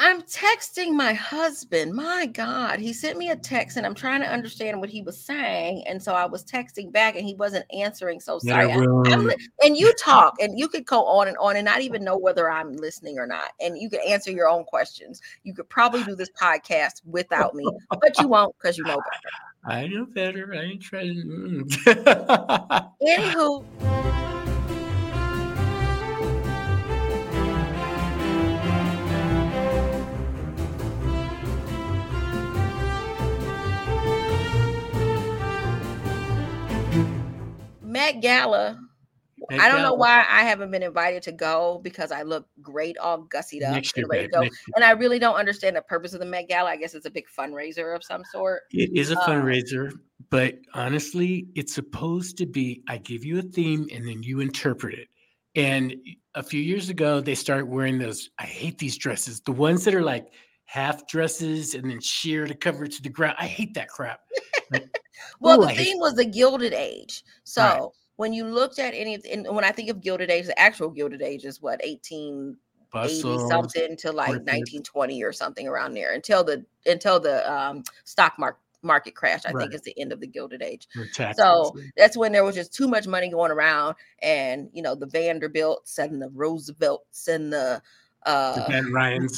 I'm 0.00 0.22
texting 0.22 0.92
my 0.92 1.12
husband. 1.12 1.92
My 1.92 2.26
God, 2.26 2.78
he 2.78 2.92
sent 2.92 3.18
me 3.18 3.30
a 3.30 3.36
text 3.36 3.76
and 3.76 3.84
I'm 3.84 3.94
trying 3.94 4.20
to 4.22 4.28
understand 4.28 4.80
what 4.80 4.90
he 4.90 5.02
was 5.02 5.20
saying. 5.20 5.84
And 5.86 6.00
so 6.00 6.14
I 6.14 6.24
was 6.24 6.44
texting 6.44 6.92
back 6.92 7.16
and 7.16 7.24
he 7.24 7.34
wasn't 7.34 7.64
answering. 7.72 8.20
So 8.20 8.38
sorry. 8.40 8.72
I, 8.72 9.34
and 9.64 9.76
you 9.76 9.92
talk 9.94 10.34
and 10.40 10.58
you 10.58 10.68
could 10.68 10.86
go 10.86 11.04
on 11.04 11.26
and 11.26 11.36
on 11.38 11.56
and 11.56 11.64
not 11.64 11.80
even 11.80 12.04
know 12.04 12.16
whether 12.16 12.50
I'm 12.50 12.72
listening 12.74 13.18
or 13.18 13.26
not. 13.26 13.50
And 13.60 13.80
you 13.80 13.90
could 13.90 14.04
answer 14.06 14.30
your 14.30 14.48
own 14.48 14.64
questions. 14.64 15.20
You 15.42 15.52
could 15.52 15.68
probably 15.68 16.04
do 16.04 16.14
this 16.14 16.30
podcast 16.30 17.02
without 17.04 17.54
me, 17.54 17.68
but 18.00 18.18
you 18.18 18.28
won't 18.28 18.56
because 18.58 18.78
you 18.78 18.84
know 18.84 18.96
better. 18.96 19.47
I 19.64 19.86
know 19.86 20.06
better. 20.06 20.54
I 20.54 20.62
ain't 20.64 20.82
trying. 20.82 21.24
Mm. 21.24 22.92
Anywho. 23.02 23.64
Met 37.82 38.20
Gala. 38.22 38.87
Met 39.50 39.60
I 39.60 39.68
don't 39.68 39.78
Gala. 39.78 39.88
know 39.88 39.94
why 39.94 40.26
I 40.28 40.42
haven't 40.42 40.70
been 40.70 40.82
invited 40.82 41.22
to 41.22 41.32
go 41.32 41.80
because 41.82 42.12
I 42.12 42.22
look 42.22 42.46
great, 42.60 42.98
all 42.98 43.24
gussied 43.24 43.64
up, 43.64 43.72
Next 43.72 43.96
year, 43.96 44.06
ready 44.06 44.26
to 44.26 44.28
go. 44.28 44.42
And 44.76 44.84
I 44.84 44.90
really 44.90 45.18
don't 45.18 45.36
understand 45.36 45.74
the 45.76 45.82
purpose 45.82 46.12
of 46.12 46.20
the 46.20 46.26
Met 46.26 46.48
Gala. 46.48 46.70
I 46.70 46.76
guess 46.76 46.94
it's 46.94 47.06
a 47.06 47.10
big 47.10 47.24
fundraiser 47.36 47.96
of 47.96 48.04
some 48.04 48.22
sort. 48.30 48.62
It 48.72 48.90
is 48.94 49.10
a 49.10 49.18
um, 49.18 49.24
fundraiser, 49.26 49.92
but 50.28 50.58
honestly, 50.74 51.48
it's 51.54 51.74
supposed 51.74 52.36
to 52.38 52.46
be 52.46 52.82
I 52.88 52.98
give 52.98 53.24
you 53.24 53.38
a 53.38 53.42
theme 53.42 53.88
and 53.92 54.06
then 54.06 54.22
you 54.22 54.40
interpret 54.40 54.94
it. 54.94 55.08
And 55.54 55.96
a 56.34 56.42
few 56.42 56.60
years 56.60 56.90
ago, 56.90 57.20
they 57.20 57.34
started 57.34 57.66
wearing 57.66 57.98
those. 57.98 58.28
I 58.38 58.44
hate 58.44 58.78
these 58.78 58.98
dresses, 58.98 59.40
the 59.40 59.52
ones 59.52 59.82
that 59.84 59.94
are 59.94 60.02
like 60.02 60.28
half 60.66 61.06
dresses 61.08 61.74
and 61.74 61.90
then 61.90 62.00
sheer 62.00 62.46
to 62.46 62.54
cover 62.54 62.86
to 62.86 63.02
the 63.02 63.08
ground. 63.08 63.36
I 63.38 63.46
hate 63.46 63.72
that 63.74 63.88
crap. 63.88 64.20
Like, 64.70 64.84
Well, 65.40 65.58
ooh, 65.58 65.66
the 65.66 65.72
I 65.72 65.74
thing 65.74 65.98
was 65.98 66.14
the 66.14 66.26
Gilded 66.26 66.74
Age. 66.74 67.24
So. 67.44 67.92
When 68.18 68.32
you 68.32 68.44
looked 68.44 68.78
at 68.80 68.94
any, 68.94 69.14
of 69.14 69.22
the- 69.22 69.32
and 69.32 69.46
when 69.54 69.64
I 69.64 69.70
think 69.70 69.88
of 69.90 70.00
Gilded 70.00 70.28
Age, 70.30 70.46
the 70.46 70.58
actual 70.58 70.90
Gilded 70.90 71.22
Age 71.22 71.44
is 71.44 71.62
what 71.62 71.80
1880 71.84 72.56
Bustle, 72.90 73.48
something 73.48 73.96
to 73.98 74.12
like 74.12 74.30
1920 74.30 75.22
or 75.22 75.32
something 75.32 75.68
around 75.68 75.94
there 75.94 76.14
until 76.14 76.42
the 76.42 76.64
until 76.86 77.20
the 77.20 77.50
um, 77.50 77.84
stock 78.04 78.34
market 78.38 78.60
market 78.82 79.14
crash. 79.14 79.42
I 79.46 79.52
Right. 79.52 79.62
think 79.62 79.74
is 79.74 79.82
the 79.82 79.98
end 80.00 80.10
of 80.12 80.20
the 80.20 80.26
Gilded 80.26 80.62
Age. 80.62 80.88
So 81.36 81.76
that's 81.96 82.16
when 82.16 82.32
there 82.32 82.44
was 82.44 82.54
just 82.56 82.72
too 82.74 82.88
much 82.88 83.06
money 83.06 83.28
going 83.30 83.50
around, 83.52 83.94
and 84.22 84.68
you 84.72 84.82
know 84.82 84.94
the 84.96 85.06
Vanderbilts 85.06 85.98
and 85.98 86.20
the 86.20 86.28
Roosevelts 86.30 87.28
and 87.28 87.52
the 87.52 87.80
uh. 88.26 88.66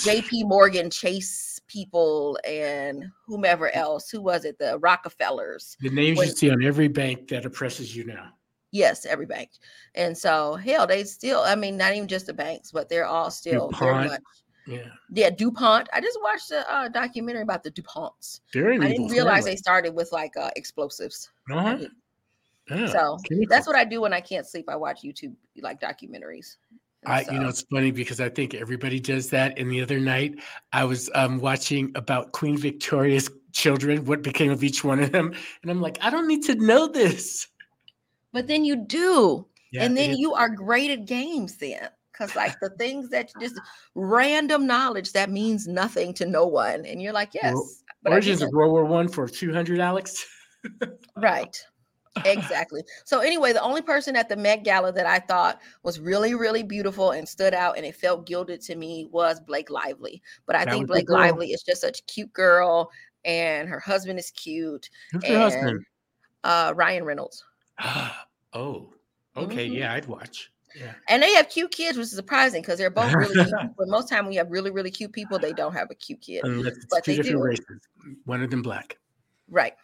J.P. 0.05 0.45
Morgan 0.45 0.89
Chase 0.91 1.61
people 1.67 2.39
and 2.45 3.05
whomever 3.27 3.69
else. 3.75 4.09
Who 4.11 4.23
was 4.23 4.45
it? 4.47 4.59
The 4.59 4.79
Rockefellers. 4.79 5.77
The 5.81 5.91
names 5.91 6.17
when- 6.19 6.29
you 6.29 6.35
see 6.35 6.51
on 6.51 6.63
every 6.65 6.89
bank 6.89 7.29
that 7.29 7.45
oppresses 7.45 7.95
you 7.95 8.05
now. 8.07 8.33
Yes, 8.73 9.05
every 9.05 9.27
bank. 9.27 9.51
And 9.95 10.17
so 10.17 10.55
hell, 10.55 10.87
they 10.87 11.05
still. 11.05 11.41
I 11.41 11.55
mean, 11.55 11.77
not 11.77 11.95
even 11.95 12.09
just 12.09 12.27
the 12.27 12.35
banks, 12.35 12.71
but 12.71 12.89
they're 12.89 13.07
all 13.07 13.31
still 13.31 13.71
very 13.79 14.09
much. 14.09 14.21
Yeah. 14.67 14.87
Yeah, 15.13 15.31
DuPont. 15.31 15.89
I 15.93 16.01
just 16.01 16.19
watched 16.23 16.51
a 16.53 16.73
uh, 16.73 16.89
documentary 16.89 17.43
about 17.43 17.65
the 17.65 17.71
DuPonts. 17.71 18.41
They're 18.53 18.73
I 18.73 18.79
didn't 18.79 19.09
realize 19.09 19.45
they 19.45 19.57
started 19.57 19.95
with 19.95 20.13
like 20.13 20.37
uh, 20.37 20.51
explosives. 20.55 21.31
Uh-huh. 21.51 21.79
Yeah, 22.71 22.87
So 22.87 23.19
that's 23.49 23.67
what 23.67 23.75
I 23.75 23.85
do 23.85 24.01
when 24.01 24.13
I 24.13 24.21
can't 24.21 24.47
sleep. 24.47 24.69
I 24.69 24.77
watch 24.77 25.03
YouTube 25.03 25.35
like 25.61 25.81
documentaries. 25.81 26.57
And 27.03 27.13
I, 27.13 27.25
you 27.33 27.41
know, 27.41 27.49
it's 27.49 27.63
funny 27.63 27.91
because 27.91 28.21
I 28.21 28.29
think 28.29 28.55
everybody 28.55 29.01
does 29.01 29.31
that. 29.31 29.59
And 29.59 29.71
the 29.71 29.83
other 29.83 29.99
night, 29.99 30.39
I 30.73 30.85
was 30.85 31.11
um, 31.15 31.41
watching 31.41 31.91
about 31.97 32.33
Queen 32.33 32.57
Victoria's 32.57 33.31
children, 33.53 34.05
what 34.05 34.23
became 34.23 34.53
of 34.53 34.63
each 34.63 34.85
one 34.85 35.01
of 35.01 35.11
them, 35.11 35.35
and 35.63 35.71
I'm 35.71 35.81
like, 35.81 35.99
I 36.01 36.11
don't 36.11 36.29
need 36.29 36.45
to 36.45 36.55
know 36.55 36.87
this. 36.87 37.49
But 38.33 38.47
then 38.47 38.65
you 38.65 38.77
do, 38.77 39.47
Yeah, 39.73 39.85
and 39.85 39.97
then 39.97 40.17
you 40.17 40.35
are 40.35 40.49
great 40.49 40.91
at 40.91 41.07
games 41.07 41.57
then. 41.57 41.89
Because 42.13 42.35
like 42.37 42.59
the 42.61 42.71
things 42.79 43.09
that 43.11 43.33
just 43.41 43.59
random 43.95 44.67
knowledge 44.67 45.13
that 45.13 45.31
means 45.31 45.67
nothing 45.67 46.13
to 46.15 46.27
no 46.27 46.47
one, 46.47 46.85
and 46.85 47.01
you're 47.01 47.13
like, 47.13 47.35
yes, 47.35 47.55
Well, 47.55 47.71
but 48.03 48.13
Origins 48.13 48.43
of 48.43 48.51
World 48.53 48.73
War 48.73 48.85
One 48.85 49.09
for 49.09 49.27
200, 49.29 49.79
Alex. 49.81 50.27
Right. 51.17 51.57
Exactly. 52.25 52.83
So 53.05 53.21
anyway, 53.21 53.53
the 53.53 53.63
only 53.63 53.81
person 53.83 54.17
at 54.17 54.29
the 54.29 54.37
Met 54.37 54.65
Gala 54.65 54.93
that 54.93 55.07
I 55.07 55.21
thought 55.21 55.61
was 55.85 56.01
really, 56.01 56.35
really 56.35 56.63
beautiful 56.63 57.13
and 57.13 57.27
stood 57.27 57.55
out 57.55 57.77
and 57.77 57.87
it 57.87 57.95
felt 57.95 58.27
gilded 58.27 58.61
to 58.63 58.75
me 58.75 59.07
was 59.11 59.41
Blake 59.41 59.71
Lively. 59.71 60.21
But 60.45 60.57
I 60.57 60.65
That 60.65 60.73
think 60.73 60.89
Blake. 60.89 61.09
Lively 61.09 61.53
is 61.53 61.63
just 61.63 61.81
such 61.81 62.01
a 62.01 62.03
cute 62.03 62.33
girl 62.33 62.91
and 63.25 63.69
her 63.69 63.79
husband 63.81 64.19
is 64.19 64.33
cute. 64.33 64.91
Who's 65.13 65.29
your 65.29 65.39
husband? 65.39 65.85
Uh 66.43 66.73
Ryan 66.77 67.05
Reynolds. 67.05 67.45
oh, 68.53 68.93
okay. 69.37 69.69
Mhm. 69.69 69.75
Yeah, 69.75 69.95
I'd 69.95 70.07
watch. 70.07 70.53
Yeah. 70.75 70.93
And 71.09 71.23
they 71.23 71.35
have 71.35 71.49
cute 71.49 71.73
kids, 71.73 71.99
which 71.99 72.05
is 72.05 72.13
surprising 72.15 72.63
because 72.63 72.79
they're 72.79 72.91
both 72.91 73.13
really 73.13 73.35
cute. 73.35 73.51
But 73.77 73.89
most 73.89 74.09
time 74.09 74.25
when 74.25 74.33
you 74.33 74.39
have 74.39 74.51
really, 74.51 74.71
really 74.71 74.91
cute 74.91 75.13
people, 75.13 75.39
they 75.39 75.53
don't 75.53 75.73
have 75.73 75.91
a 75.91 75.95
cute 75.95 76.21
kid. 76.21 76.45
Unless 76.45 76.77
it's 76.77 76.87
But 76.91 77.05
two 77.05 77.17
different 77.17 77.39
do. 77.39 77.43
races, 77.43 77.81
one 78.25 78.43
of 78.43 78.51
them 78.51 78.63
black. 78.63 78.99
Right. 79.49 79.75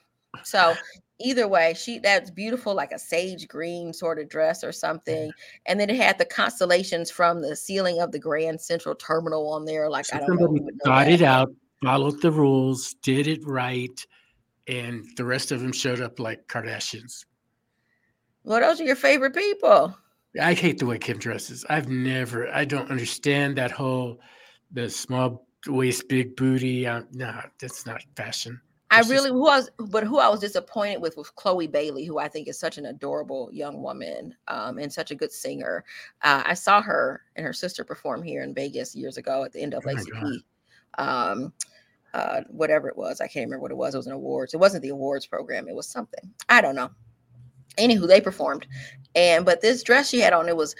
So 0.44 0.74
either 1.18 1.48
way, 1.48 1.74
she 1.74 1.98
that's 1.98 2.30
beautiful, 2.30 2.74
like 2.74 2.92
a 2.92 2.98
sage 2.98 3.48
green 3.48 3.92
sort 3.92 4.18
of 4.18 4.28
dress 4.28 4.62
or 4.62 4.70
something. 4.70 5.32
And 5.66 5.80
then 5.80 5.90
it 5.90 5.96
had 5.96 6.18
the 6.18 6.24
constellations 6.24 7.10
from 7.10 7.40
the 7.40 7.56
ceiling 7.56 8.00
of 8.00 8.12
the 8.12 8.18
Grand 8.18 8.60
Central 8.60 8.94
Terminal 8.94 9.48
on 9.48 9.64
there. 9.64 9.88
Like 9.88 10.04
So 10.04 10.16
I 10.16 10.20
don't 10.20 10.38
somebody 10.38 10.60
know 10.60 10.70
thought 10.84 11.06
that, 11.06 11.12
it 11.12 11.22
out, 11.22 11.50
followed 11.82 12.20
the 12.20 12.30
rules, 12.30 12.94
did 13.02 13.26
it 13.26 13.44
right, 13.44 14.06
and 14.68 15.06
the 15.16 15.24
rest 15.24 15.52
of 15.52 15.60
them 15.60 15.72
showed 15.72 16.00
up 16.00 16.20
like 16.20 16.46
Kardashians. 16.48 17.24
Well, 18.46 18.60
those 18.60 18.80
are 18.80 18.84
your 18.84 18.96
favorite 18.96 19.34
people. 19.34 19.94
I 20.40 20.54
hate 20.54 20.78
the 20.78 20.86
way 20.86 20.98
Kim 20.98 21.18
dresses. 21.18 21.64
I've 21.68 21.88
never, 21.88 22.48
I 22.48 22.64
don't 22.64 22.90
understand 22.90 23.58
that 23.58 23.70
whole 23.72 24.20
the 24.70 24.88
small 24.88 25.46
waist, 25.66 26.08
big 26.08 26.36
booty. 26.36 26.86
Uh, 26.86 27.02
no, 27.12 27.40
that's 27.60 27.86
not 27.86 28.02
fashion. 28.16 28.60
I 28.90 29.00
It's 29.00 29.08
just- 29.08 29.18
really 29.18 29.30
who 29.30 29.40
was, 29.42 29.68
but 29.90 30.04
who 30.04 30.18
I 30.20 30.28
was 30.28 30.38
disappointed 30.38 31.02
with 31.02 31.16
was 31.16 31.28
Chloe 31.30 31.66
Bailey, 31.66 32.04
who 32.04 32.18
I 32.18 32.28
think 32.28 32.46
is 32.46 32.56
such 32.58 32.78
an 32.78 32.86
adorable 32.86 33.50
young 33.52 33.82
woman 33.82 34.32
um, 34.46 34.78
and 34.78 34.92
such 34.92 35.10
a 35.10 35.16
good 35.16 35.32
singer. 35.32 35.84
Uh, 36.22 36.42
I 36.46 36.54
saw 36.54 36.80
her 36.82 37.22
and 37.34 37.44
her 37.44 37.52
sister 37.52 37.82
perform 37.82 38.22
here 38.22 38.42
in 38.42 38.54
Vegas 38.54 38.94
years 38.94 39.16
ago 39.16 39.42
at 39.42 39.52
the 39.52 39.60
Oh 39.64 39.80
NAACP. 39.80 40.38
um, 40.98 41.52
uh, 42.14 42.42
whatever 42.48 42.88
it 42.88 42.96
was, 42.96 43.20
I 43.20 43.26
can't 43.26 43.46
remember 43.46 43.62
what 43.62 43.72
it 43.72 43.76
was. 43.76 43.94
It 43.94 43.98
was 43.98 44.06
an 44.06 44.12
awards. 44.12 44.54
It 44.54 44.58
wasn't 44.60 44.82
the 44.82 44.90
awards 44.90 45.26
program. 45.26 45.66
It 45.68 45.74
was 45.74 45.88
something. 45.88 46.32
I 46.48 46.60
don't 46.60 46.76
know. 46.76 46.90
Anywho, 47.76 48.06
they 48.08 48.20
performed, 48.20 48.66
and 49.14 49.44
but 49.44 49.60
this 49.60 49.82
dress 49.82 50.08
she 50.08 50.20
had 50.20 50.32
on 50.32 50.48
it 50.48 50.56
was 50.56 50.74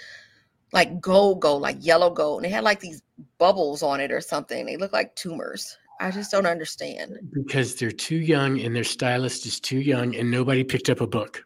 like 0.73 0.99
gold, 0.99 1.39
gold, 1.41 1.61
like 1.61 1.77
yellow 1.79 2.09
gold, 2.09 2.43
and 2.43 2.51
it 2.51 2.53
had 2.55 2.63
like 2.63 2.79
these 2.79 3.01
bubbles 3.37 3.83
on 3.83 3.99
it 3.99 4.11
or 4.11 4.21
something. 4.21 4.65
They 4.65 4.77
look 4.77 4.93
like 4.93 5.15
tumors. 5.15 5.77
I 5.99 6.11
just 6.11 6.31
don't 6.31 6.45
understand. 6.45 7.17
Because 7.33 7.75
they're 7.75 7.91
too 7.91 8.17
young 8.17 8.59
and 8.59 8.75
their 8.75 8.83
stylist 8.83 9.45
is 9.47 9.59
too 9.59 9.79
young 9.79 10.15
and 10.15 10.29
nobody 10.29 10.63
picked 10.63 10.89
up 10.89 11.01
a 11.01 11.07
book. 11.07 11.43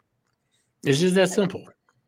It's 0.84 1.00
just 1.00 1.16
that 1.16 1.30
simple. 1.30 1.64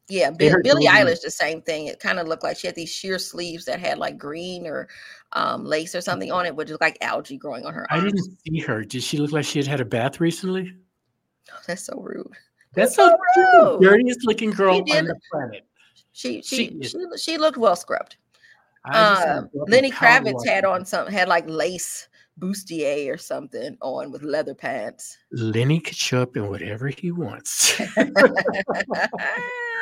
Yeah, 0.09 0.31
They 0.31 0.47
Bi- 0.47 0.51
hurt 0.53 0.63
Billie. 0.65 0.85
Eilish, 0.87 1.21
the 1.21 1.31
same 1.31 1.61
thing. 1.61 1.87
It 1.87 1.99
kind 1.99 2.19
of 2.19 2.27
looked 2.27 2.43
like 2.43 2.57
she 2.57 2.67
had 2.67 2.75
these 2.75 2.89
sheer 2.91 3.17
sleeves 3.17 3.63
that 3.65 3.79
had 3.79 3.97
like 3.97 4.17
green 4.17 4.67
or 4.67 4.89
um, 5.31 5.63
lace 5.63 5.95
or 5.95 6.01
something 6.01 6.31
on 6.31 6.45
it, 6.45 6.53
which 6.55 6.69
is 6.69 6.77
like 6.81 6.97
algae 6.99 7.37
growing 7.37 7.65
on 7.65 7.73
her 7.73 7.87
I 7.89 7.99
arms. 7.99 8.11
didn't 8.11 8.37
see 8.45 8.59
her. 8.59 8.83
Did 8.83 9.03
she 9.03 9.17
look 9.17 9.31
like 9.31 9.45
she 9.45 9.59
had 9.59 9.67
had 9.67 9.79
a 9.79 9.85
bath 9.85 10.19
recently? 10.19 10.75
That's 11.67 11.83
so 11.85 11.97
rude. 12.01 12.27
That's 12.75 12.95
so 12.95 13.15
so 13.35 13.77
the 13.79 13.85
dirtiest 13.87 14.25
looking 14.25 14.51
girl 14.51 14.81
did- 14.81 14.97
on 14.97 15.05
the 15.05 15.15
planet. 15.31 15.65
She 16.11 16.41
She 16.41 16.67
she 16.81 16.87
she, 16.89 17.05
she 17.17 17.37
looked 17.37 17.57
well 17.57 17.75
scrubbed. 17.75 18.17
I 18.85 18.91
just 18.91 19.21
Uh, 19.21 19.25
wanna 19.25 19.41
go 19.41 19.61
up 19.61 19.65
and 19.67 19.71
Lenny 19.71 19.91
Kravitz 19.91 20.33
walk 20.33 20.47
had 20.47 20.65
on 20.65 20.85
some 20.85 21.07
had 21.07 21.27
like 21.27 21.45
lace 21.47 22.07
bustier 22.39 23.13
or 23.13 23.17
something 23.17 23.77
on 23.81 24.11
with 24.11 24.23
leather 24.23 24.53
pants. 24.55 25.17
Lenny 25.31 25.79
could 25.79 25.95
show 25.95 26.21
up 26.21 26.35
in 26.35 26.49
whatever 26.49 26.87
he 26.89 27.11
wants. 27.11 27.79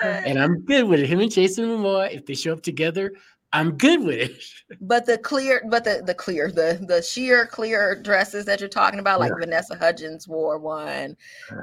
and 0.04 0.40
I'm 0.40 0.62
good 0.66 0.86
with 0.88 1.00
it. 1.00 1.08
Him 1.08 1.20
and 1.20 1.32
Jason 1.32 1.66
Momoa, 1.66 2.12
if 2.14 2.26
they 2.26 2.34
show 2.36 2.54
up 2.54 2.62
together, 2.62 3.14
I'm 3.54 3.78
good 3.78 4.04
with 4.04 4.20
it. 4.20 4.78
but 4.80 5.06
the 5.06 5.18
clear, 5.18 5.62
but 5.70 5.84
the 5.84 6.02
the 6.06 6.14
clear, 6.14 6.50
the 6.52 6.84
the 6.88 7.02
sheer 7.02 7.46
clear 7.46 8.02
dresses 8.02 8.46
that 8.46 8.60
you're 8.60 8.70
talking 8.70 9.00
about, 9.00 9.20
like 9.20 9.34
Vanessa 9.38 9.76
Hudgens 9.76 10.28
wore 10.28 10.58
one, 10.58 11.18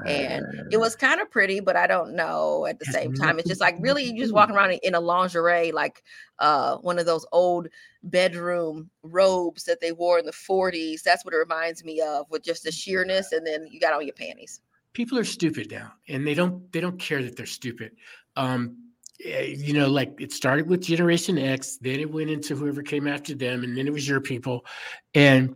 and 0.05 0.45
it 0.71 0.77
was 0.77 0.95
kind 0.95 1.19
of 1.19 1.31
pretty, 1.31 1.59
but 1.59 1.75
I 1.75 1.87
don't 1.87 2.13
know 2.15 2.65
at 2.67 2.77
the 2.79 2.85
same 2.85 3.13
time. 3.13 3.39
It's 3.39 3.47
just 3.47 3.61
like 3.61 3.75
really 3.79 4.03
you 4.03 4.17
just 4.17 4.33
walking 4.33 4.55
around 4.57 4.71
in 4.83 4.93
a 4.95 4.99
lingerie, 4.99 5.71
like 5.71 6.03
uh 6.39 6.77
one 6.77 6.99
of 6.99 7.05
those 7.05 7.25
old 7.31 7.67
bedroom 8.03 8.89
robes 9.03 9.63
that 9.65 9.81
they 9.81 9.91
wore 9.91 10.19
in 10.19 10.25
the 10.25 10.31
40s. 10.31 11.01
That's 11.01 11.25
what 11.25 11.33
it 11.33 11.37
reminds 11.37 11.83
me 11.83 12.01
of, 12.01 12.29
with 12.29 12.43
just 12.43 12.63
the 12.63 12.71
sheerness, 12.71 13.31
and 13.31 13.45
then 13.45 13.67
you 13.69 13.79
got 13.79 13.93
on 13.93 14.05
your 14.05 14.13
panties. 14.13 14.61
people 14.93 15.17
are 15.17 15.23
stupid 15.23 15.71
now 15.71 15.93
and 16.07 16.25
they 16.25 16.33
don't 16.33 16.71
they 16.71 16.81
don't 16.81 16.99
care 16.99 17.21
that 17.23 17.35
they're 17.37 17.45
stupid 17.45 17.91
um 18.35 18.75
you 19.19 19.73
know 19.73 19.87
like 19.87 20.13
it 20.19 20.31
started 20.31 20.67
with 20.67 20.81
generation 20.81 21.37
x 21.37 21.77
then 21.81 21.99
it 21.99 22.09
went 22.09 22.29
into 22.29 22.55
whoever 22.55 22.81
came 22.81 23.05
after 23.05 23.35
them 23.35 23.65
and 23.65 23.77
then 23.77 23.85
it 23.85 23.91
was 23.91 24.07
your 24.07 24.21
people 24.21 24.65
and 25.13 25.55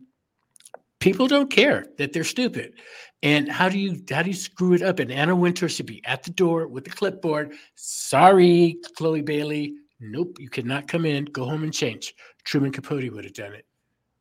people 1.03 1.27
don't 1.27 1.51
care 1.51 1.85
that 1.97 2.13
they're 2.13 2.23
stupid. 2.23 2.75
And 3.23 3.51
how 3.51 3.67
do 3.67 3.77
you 3.77 4.01
how 4.09 4.23
do 4.23 4.29
you 4.29 4.35
screw 4.35 4.71
it 4.71 4.81
up? 4.81 4.99
And 4.99 5.11
anna 5.11 5.35
wintour 5.35 5.67
should 5.67 5.85
be 5.85 6.03
at 6.05 6.23
the 6.23 6.31
door 6.31 6.65
with 6.67 6.85
the 6.85 6.91
clipboard. 6.91 7.53
Sorry 7.75 8.77
chloe 8.95 9.21
bailey. 9.21 9.73
Nope 9.99 10.37
you 10.39 10.49
cannot 10.49 10.87
come 10.87 11.05
in. 11.05 11.25
Go 11.25 11.43
home 11.43 11.63
and 11.63 11.73
change. 11.73 12.15
Truman 12.45 12.71
capote 12.71 13.11
would 13.11 13.25
have 13.25 13.33
done 13.33 13.53
it. 13.53 13.65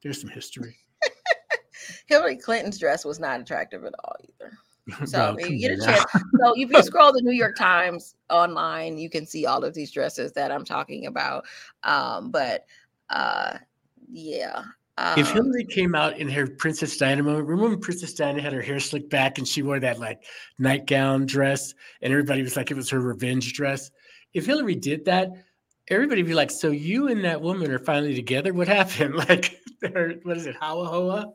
There's 0.03 0.21
some 0.21 0.31
history. 0.31 0.77
Hillary 2.07 2.37
Clinton's 2.37 2.79
dress 2.79 3.05
was 3.05 3.21
not 3.21 3.41
attractive 3.41 3.85
at 3.85 3.95
all 4.03 4.17
either. 4.25 4.53
So 5.07 5.37
if 5.39 5.49
you 5.49 5.59
get 5.59 5.79
a 5.79 5.85
chance, 5.85 6.05
so 6.41 6.55
if 6.57 6.71
you 6.71 6.83
scroll 6.83 7.13
the 7.13 7.23
New 7.23 7.33
York 7.33 7.57
Times 7.57 8.17
online, 8.31 8.99
you 8.99 9.09
can 9.09 9.27
see 9.27 9.47
all 9.47 9.65
of 9.65 9.75
these 9.75 9.93
dresses 9.93 10.33
that 10.33 10.51
I'm 10.51 10.65
talking 10.65 11.07
about. 11.07 11.45
Um, 11.85 12.31
but 12.33 12.67
uh, 13.09 13.59
yeah, 14.11 14.65
If 15.17 15.29
um, 15.29 15.35
Hillary 15.35 15.65
came 15.65 15.95
out 15.95 16.19
in 16.19 16.29
her 16.29 16.47
Princess 16.47 16.97
Diana 16.97 17.23
moment, 17.23 17.47
remember 17.47 17.71
when 17.71 17.81
Princess 17.81 18.13
Diana 18.13 18.43
had 18.43 18.53
her 18.53 18.61
hair 18.61 18.81
slicked 18.81 19.09
back 19.09 19.39
and 19.39 19.47
she 19.47 19.63
wore 19.63 19.81
that 19.81 19.99
like 19.99 20.25
nightgown 20.59 21.27
dress 21.27 21.75
and 22.03 22.13
everybody 22.13 22.43
was 22.43 22.57
like 22.57 22.71
it 22.71 22.77
was 22.77 22.91
her 22.91 23.01
revenge 23.01 23.53
dress? 23.55 23.91
If 24.35 24.47
Hillary 24.47 24.75
did 24.75 25.05
that, 25.07 25.31
everybody 25.89 26.23
would 26.23 26.29
be 26.29 26.35
like, 26.35 26.51
So 26.51 26.71
you 26.71 27.09
and 27.09 27.25
that 27.25 27.41
woman 27.41 27.71
are 27.71 27.79
finally 27.79 28.15
together? 28.15 28.53
What 28.53 28.69
happened? 28.69 29.15
Like, 29.29 29.59
what 30.23 30.37
is 30.37 30.47
it, 30.47 30.55
Hawa 30.55 30.87
Hoa? 30.87 31.33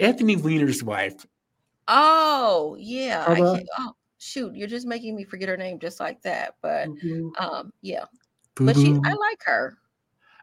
Anthony 0.00 0.36
Weiner's 0.36 0.84
wife. 0.84 1.26
Oh 1.90 2.76
yeah, 2.78 3.24
I 3.28 3.34
can't, 3.34 3.68
oh 3.78 3.92
shoot, 4.18 4.54
you're 4.54 4.68
just 4.68 4.86
making 4.86 5.14
me 5.16 5.24
forget 5.24 5.48
her 5.50 5.56
name 5.58 5.78
just 5.78 6.00
like 6.00 6.22
that. 6.22 6.54
But 6.62 6.86
Boo-boo. 6.86 7.32
um, 7.38 7.72
yeah, 7.82 8.04
but 8.54 8.76
she, 8.76 8.92
I 9.04 9.12
like 9.12 9.42
her. 9.44 9.76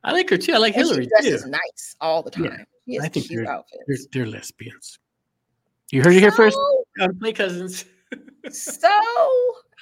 I 0.04 0.12
like 0.12 0.30
her 0.30 0.38
too. 0.38 0.54
I 0.54 0.58
like 0.58 0.75
And 0.75 0.86
Hillary 0.86 1.04
she 1.06 1.10
dresses 1.10 1.44
too. 1.44 1.50
nice 1.50 1.96
all 2.00 2.22
the 2.22 2.30
time. 2.32 2.66
Has 2.89 3.04
I 3.04 3.08
think 3.10 3.27
cute 3.27 3.46
They're, 3.46 3.98
they're 4.13 4.25
lesbians. 4.27 5.00
You 5.92 6.04
heard 6.04 6.13
it 6.13 6.20
here 6.20 6.32
first 6.32 6.56
So- 7.00 7.10
Play 7.20 7.34
Cousins. 7.34 7.86
So, 8.50 8.89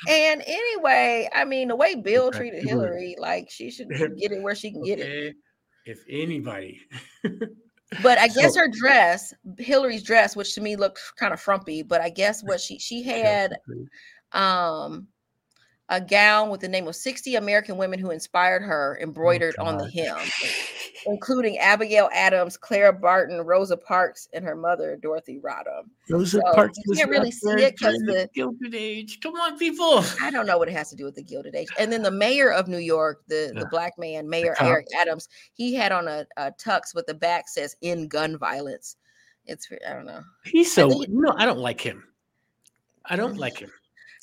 and 0.10 0.42
anyway, 0.48 1.30
I 1.34 1.46
mean, 1.46 1.68
the 1.68 1.76
way 1.76 1.94
Bill 2.02 2.28
Okay, 2.28 2.38
treated 2.40 2.64
Hillary. 2.68 3.14
Hillary, 3.14 3.16
like 3.20 3.52
she 3.52 3.70
should 3.70 3.90
get 4.18 4.32
it 4.32 4.42
where 4.42 4.56
she 4.56 4.72
can 4.72 4.82
get 4.84 5.00
it. 5.00 5.36
If 5.86 6.00
anybody, 6.10 6.80
But 8.02 8.18
I 8.18 8.28
guess 8.28 8.54
So- 8.56 8.62
her 8.62 8.68
dress, 8.68 9.34
Hillary's 9.58 10.04
dress, 10.04 10.36
which 10.36 10.54
to 10.56 10.62
me 10.62 10.76
looked 10.76 11.00
kind 11.18 11.34
of 11.34 11.40
frumpy, 11.40 11.84
but 11.84 12.02
I 12.02 12.10
guess 12.10 12.44
what 12.44 12.60
she 12.60 12.80
she 12.80 13.04
had 13.04 13.58
um 14.32 15.08
a 15.90 16.02
gown 16.02 16.50
with 16.50 16.62
the 16.62 16.68
name 16.68 16.88
of 16.88 16.96
60 16.96 17.36
American 17.36 17.78
women 17.78 18.00
who 18.00 18.10
inspired 18.10 18.64
her 18.64 18.98
embroidered 19.02 19.56
on 19.60 19.78
the 19.78 19.88
hem, 19.92 20.18
including 21.06 21.60
Abigail 21.60 22.10
Adams, 22.12 22.58
Clara 22.58 22.92
Barton, 22.92 23.42
Rosa 23.42 23.78
Parks, 23.78 24.28
and 24.34 24.44
her 24.44 24.56
mother, 24.56 24.96
Dorothy 24.96 25.40
Rodham. 25.40 25.84
Rosa 26.10 26.42
So, 26.44 26.54
Parks 26.54 26.78
you 26.86 26.96
can't 26.96 27.10
really 27.12 27.30
see 27.32 27.50
it 27.52 27.76
because 27.78 27.98
the- 28.00 28.28
Gilded 28.34 28.74
Age. 28.74 29.20
Come 29.22 29.36
on, 29.36 29.60
people. 29.60 30.04
I 30.22 30.32
don't 30.32 30.48
know 30.48 30.58
what 30.58 30.68
it 30.70 30.74
has 30.74 30.90
to 30.90 30.96
do 30.96 31.06
with 31.06 31.14
the 31.16 31.24
Gilded 31.24 31.56
Age. 31.56 31.70
And 31.78 31.92
then 31.92 32.02
the 32.02 32.10
mayor 32.12 32.52
of 32.52 32.68
New 32.68 32.80
York, 32.80 33.22
the, 33.28 33.52
Yeah. 33.54 33.60
the 33.62 33.68
black 33.68 33.94
man, 34.00 34.28
Mayor. 34.28 34.56
Eric 34.60 34.88
Adams, 35.00 35.30
he 35.54 35.76
had 35.76 35.92
on 35.92 36.08
a, 36.08 36.26
a 36.38 36.52
tux 36.54 36.96
with 36.96 37.06
the 37.06 37.14
back 37.14 37.48
says 37.48 37.76
"in 37.82 38.08
gun 38.08 38.38
violence." 38.40 38.96
It's 39.46 39.68
I 39.88 39.94
don't 39.94 40.08
know. 40.08 40.22
He's 40.46 40.74
so 40.74 40.90
think- 40.90 41.10
no. 41.10 41.32
I 41.38 41.46
don't 41.46 41.60
like 41.60 41.80
him. 41.80 42.04
I 43.06 43.14
Mm. 43.14 43.18
don't 43.18 43.38
like 43.38 43.60
him. 43.60 43.72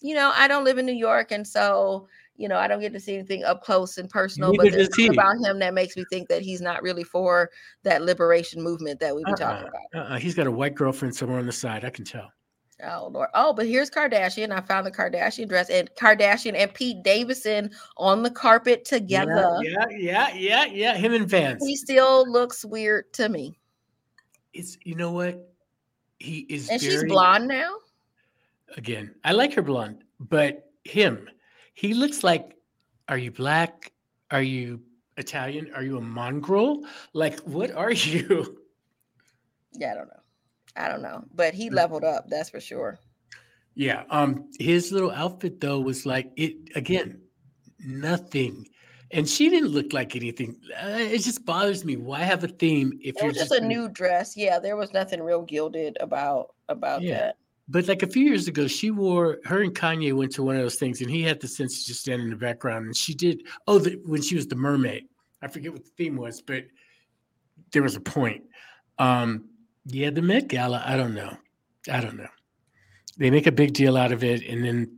You 0.03 0.15
know, 0.15 0.33
I 0.35 0.49
don't 0.49 0.65
live 0.65 0.79
in 0.79 0.87
New 0.87 0.93
York, 0.93 1.33
and 1.33 1.47
so 1.47 2.09
you 2.37 2.49
know, 2.49 2.57
I 2.57 2.67
don't 2.67 2.81
get 2.81 2.93
to 2.95 3.01
see 3.01 3.15
anything 3.15 3.45
up 3.45 3.63
close 3.63 3.99
and 3.99 4.09
personal. 4.09 4.53
but 4.57 4.73
there's 4.73 4.89
something 4.89 5.13
about 5.13 5.37
him 5.45 5.59
that 5.59 5.75
makes 5.75 5.97
me 5.97 6.05
think 6.11 6.29
that 6.29 6.43
he's 6.43 6.61
not 6.61 6.83
really 6.83 7.05
for 7.05 7.51
that 7.83 8.03
liberation 8.03 8.63
movement 8.63 9.01
that 9.01 9.15
we've 9.15 9.25
been 9.25 9.37
talking 9.37 9.67
Uh-uh. 9.67 9.99
about. 9.99 10.11
Uh-uh. 10.11 10.19
He's 10.19 10.35
got 10.35 10.47
a 10.47 10.51
white 10.51 10.75
girlfriend 10.75 11.15
somewhere 11.15 11.39
on 11.39 11.47
the 11.47 11.53
side. 11.53 11.85
I 11.85 11.91
can 11.91 12.05
tell. 12.05 12.33
Oh 12.85 13.11
Lord. 13.13 13.29
Oh, 13.35 13.53
but 13.53 13.67
here's 13.67 13.91
Kardashian. 13.91 14.51
I 14.51 14.61
found 14.61 14.87
the 14.87 14.91
Kardashian 14.91 15.49
dress 15.49 15.71
and 15.71 15.89
Kardashian 15.95 16.57
and 16.57 16.73
Pete 16.75 17.03
Davidson 17.05 17.71
on 17.97 18.25
the 18.25 18.31
carpet 18.31 18.85
together. 18.85 19.59
Yeah, 19.63 19.87
yeah, 19.91 20.35
yeah, 20.35 20.65
yeah. 20.65 20.95
Him 20.95 21.13
and 21.15 21.29
Vance. 21.29 21.65
He 21.65 21.77
still 21.77 22.29
looks 22.29 22.65
weird 22.65 23.13
to 23.13 23.29
me. 23.29 23.57
It's 24.53 24.79
you 24.83 24.97
know 24.97 25.13
what? 25.13 25.49
He 26.19 26.41
is 26.49 26.69
And 26.71 26.81
she's 26.81 27.05
blonde 27.05 27.47
now. 27.47 27.77
Again. 28.77 29.15
I 29.25 29.33
like 29.33 29.53
her 29.55 29.63
blonde, 29.63 30.05
but 30.21 30.71
him, 30.85 31.29
he 31.75 31.95
looks 31.95 32.23
like. 32.25 32.57
Are 33.09 33.19
you 33.19 33.31
black? 33.33 33.93
Are 34.31 34.43
you 34.43 34.81
Italian? 35.17 35.71
Are 35.75 35.83
you 35.83 35.99
a 35.99 36.01
mongrel? 36.01 36.85
Like, 37.13 37.41
what 37.41 37.71
are 37.73 37.91
you? 38.13 38.59
Yeah, 39.75 39.93
I 39.93 39.95
don't 39.97 40.09
know. 40.09 40.21
I 40.77 40.89
don't 40.89 41.03
know. 41.03 41.25
But 41.35 41.53
Mm. 41.53 41.57
he 41.57 41.71
leveled 41.71 42.05
up, 42.05 42.29
that's 42.29 42.49
for 42.51 42.61
sure. 42.61 42.99
Yeah. 43.75 44.05
Um. 44.11 44.51
His 44.59 44.93
little 44.93 45.11
outfit 45.11 45.61
though 45.61 45.81
was 45.81 46.07
like 46.07 46.31
it 46.37 46.57
again. 46.77 47.21
Nothing. 47.81 48.69
And 49.11 49.29
she 49.29 49.51
didn't 49.51 49.69
look 49.71 49.93
like 49.93 50.17
anything. 50.17 50.57
Uh, 50.83 50.97
it 50.99 51.19
just 51.19 51.45
bothers 51.45 51.85
me. 51.85 51.97
Why 51.97 52.21
have 52.21 52.45
a 52.45 52.49
theme 52.49 52.99
if 53.03 53.17
It 53.17 53.21
you're 53.21 53.29
was 53.29 53.37
just 53.37 53.53
a 53.53 53.61
new 53.61 53.89
dress. 53.91 54.37
Yeah, 54.37 54.59
there 54.59 54.77
was 54.77 54.93
nothing 54.95 55.21
real 55.23 55.43
gilded 55.43 55.99
about 56.01 56.55
about 56.69 57.03
Yeah. 57.03 57.19
that. 57.19 57.37
But 57.69 57.87
like 57.89 58.03
a 58.03 58.07
few 58.07 58.25
years 58.25 58.49
ago, 58.49 58.67
she 58.67 58.91
wore 58.91 59.39
her 59.45 59.63
and 59.63 59.75
Kanye 59.75 60.13
went 60.13 60.33
to 60.33 60.43
one 60.43 60.57
of 60.57 60.63
those 60.63 60.75
things, 60.77 61.01
and 61.01 61.11
he 61.11 61.23
had 61.23 61.41
the 61.41 61.49
sense 61.49 61.81
to 61.81 61.87
just 61.89 62.01
stand 62.01 62.23
in 62.23 62.31
the 62.31 62.37
background. 62.37 62.87
And 62.87 62.97
she 62.97 63.15
did. 63.15 63.43
Oh, 63.67 63.79
the, 63.79 64.01
when 64.05 64.21
she 64.21 64.35
was 64.35 64.47
the 64.47 64.57
mermaid, 64.57 65.05
I 65.41 65.49
forget 65.49 65.73
what 65.73 65.85
the 65.85 65.91
theme 65.97 66.17
was, 66.17 66.43
but 66.43 66.65
there 67.73 67.83
was 67.83 67.97
a 67.97 68.01
point. 68.01 68.43
Um, 68.99 69.49
yeah, 69.87 70.11
the 70.11 70.23
Met 70.23 70.49
Gala. 70.49 70.83
I 70.85 70.97
don't 70.97 71.15
know. 71.15 71.37
I 71.91 72.01
don't 72.01 72.17
know. 72.17 72.29
They 73.17 73.31
make 73.31 73.47
a 73.47 73.53
big 73.53 73.73
deal 73.75 73.97
out 73.97 74.13
of 74.13 74.25
it, 74.25 74.43
and 74.47 74.65
then 74.65 74.97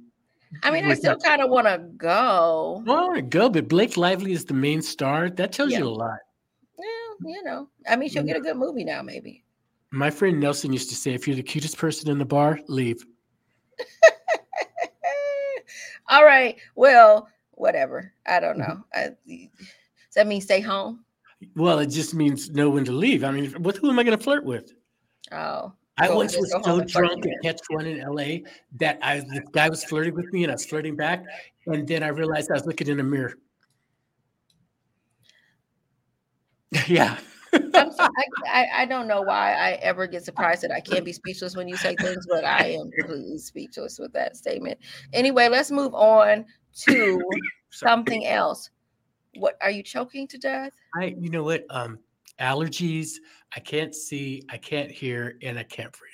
I 0.62 0.70
mean, 0.70 0.84
I 0.84 0.94
still 0.94 1.16
kind 1.16 1.42
of 1.42 1.50
want 1.50 1.66
to 1.66 1.78
go. 1.78 2.82
Well, 2.86 2.96
I 2.96 3.02
want 3.02 3.16
to 3.16 3.22
go, 3.22 3.48
but 3.48 3.68
Blake 3.68 3.96
Lively 3.96 4.32
is 4.32 4.44
the 4.44 4.54
main 4.54 4.82
star. 4.82 5.28
That 5.30 5.52
tells 5.52 5.72
Yeah. 5.72 5.80
you 5.80 5.88
a 5.88 5.90
lot. 5.90 6.18
Yeah, 6.78 7.30
you 7.30 7.42
know. 7.44 7.68
I 7.88 7.96
mean, 7.96 8.08
she'll 8.08 8.22
Mm. 8.22 8.28
get 8.28 8.36
a 8.36 8.40
good 8.40 8.56
movie 8.56 8.84
now, 8.84 9.02
maybe. 9.02 9.42
My 9.94 10.10
friend 10.10 10.40
Nelson 10.40 10.72
used 10.72 10.88
to 10.88 10.96
say, 10.96 11.14
"If 11.14 11.28
you're 11.28 11.36
the 11.36 11.42
cutest 11.42 11.78
person 11.78 12.10
in 12.10 12.18
the 12.18 12.24
bar, 12.24 12.58
leave." 12.66 13.04
All 16.08 16.24
right. 16.24 16.56
Well, 16.74 17.28
whatever. 17.52 18.12
I 18.26 18.40
don't 18.40 18.58
know. 18.58 18.84
I, 18.92 19.10
does 19.26 20.14
that 20.16 20.26
mean 20.26 20.40
stay 20.40 20.60
home? 20.60 21.04
Well, 21.54 21.78
it 21.78 21.86
just 21.86 22.12
means 22.12 22.50
know 22.50 22.70
when 22.70 22.84
to 22.86 22.92
leave. 22.92 23.22
I 23.22 23.30
mean, 23.30 23.62
with 23.62 23.78
who 23.78 23.90
am 23.90 23.98
I 23.98 24.02
going 24.02 24.18
to 24.18 24.22
flirt 24.22 24.44
with? 24.44 24.72
Oh, 25.30 25.72
I 25.96 26.12
once 26.12 26.36
was 26.36 26.50
so 26.64 26.80
drunk 26.80 27.24
at 27.26 27.42
Catch 27.42 27.60
One 27.68 27.86
in 27.86 28.00
LA 28.00 28.48
that 28.78 28.98
I 29.00 29.20
the 29.20 29.44
guy 29.52 29.68
was 29.68 29.84
flirting 29.84 30.14
with 30.14 30.32
me 30.32 30.42
and 30.42 30.50
I 30.50 30.56
was 30.56 30.66
flirting 30.66 30.96
back, 30.96 31.24
and 31.66 31.86
then 31.86 32.02
I 32.02 32.08
realized 32.08 32.50
I 32.50 32.54
was 32.54 32.66
looking 32.66 32.88
in 32.88 32.98
a 32.98 33.04
mirror. 33.04 33.34
yeah. 36.88 37.18
I'm 37.74 37.92
so, 37.92 38.08
I, 38.46 38.66
I, 38.74 38.86
don't 38.86 39.06
know 39.06 39.22
why 39.22 39.54
I 39.54 39.72
ever 39.82 40.06
get 40.06 40.24
surprised 40.24 40.62
that 40.62 40.70
I 40.70 40.80
can't 40.80 41.04
be 41.04 41.12
speechless 41.12 41.56
when 41.56 41.68
you 41.68 41.76
say 41.76 41.96
things, 41.96 42.26
but 42.28 42.44
I 42.44 42.70
am 42.72 42.90
completely 42.90 43.38
speechless 43.38 43.98
with 43.98 44.12
that 44.12 44.36
statement. 44.36 44.78
Anyway, 45.12 45.48
let's 45.48 45.70
move 45.70 45.94
on 45.94 46.44
to 46.86 47.22
something 47.70 48.26
else. 48.26 48.70
What 49.36 49.56
are 49.60 49.70
you 49.70 49.82
choking 49.82 50.28
to 50.28 50.38
death? 50.38 50.72
I, 51.00 51.14
you 51.18 51.30
know 51.30 51.42
what? 51.42 51.64
Um, 51.70 51.98
allergies. 52.40 53.12
I 53.56 53.60
can't 53.60 53.94
see, 53.94 54.42
I 54.50 54.56
can't 54.56 54.90
hear, 54.90 55.36
and 55.42 55.58
I 55.58 55.62
can't 55.62 55.92
breathe. 55.92 56.10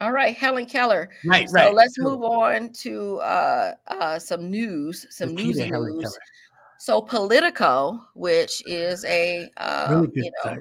All 0.00 0.10
right, 0.10 0.36
Helen 0.36 0.66
Keller. 0.66 1.10
Right, 1.24 1.48
So 1.48 1.54
right. 1.54 1.74
let's 1.74 1.96
move 1.96 2.22
on 2.22 2.72
to 2.80 3.18
uh, 3.18 3.74
uh, 3.86 4.18
some 4.18 4.50
news, 4.50 5.06
some 5.10 5.34
newsy 5.34 5.62
Helen 5.62 5.96
news. 5.98 6.18
So 6.82 7.00
Politico, 7.00 8.00
which 8.14 8.60
is 8.66 9.04
a 9.04 9.48
uh, 9.56 9.86
Really 9.88 10.10
you 10.16 10.32
know 10.44 10.58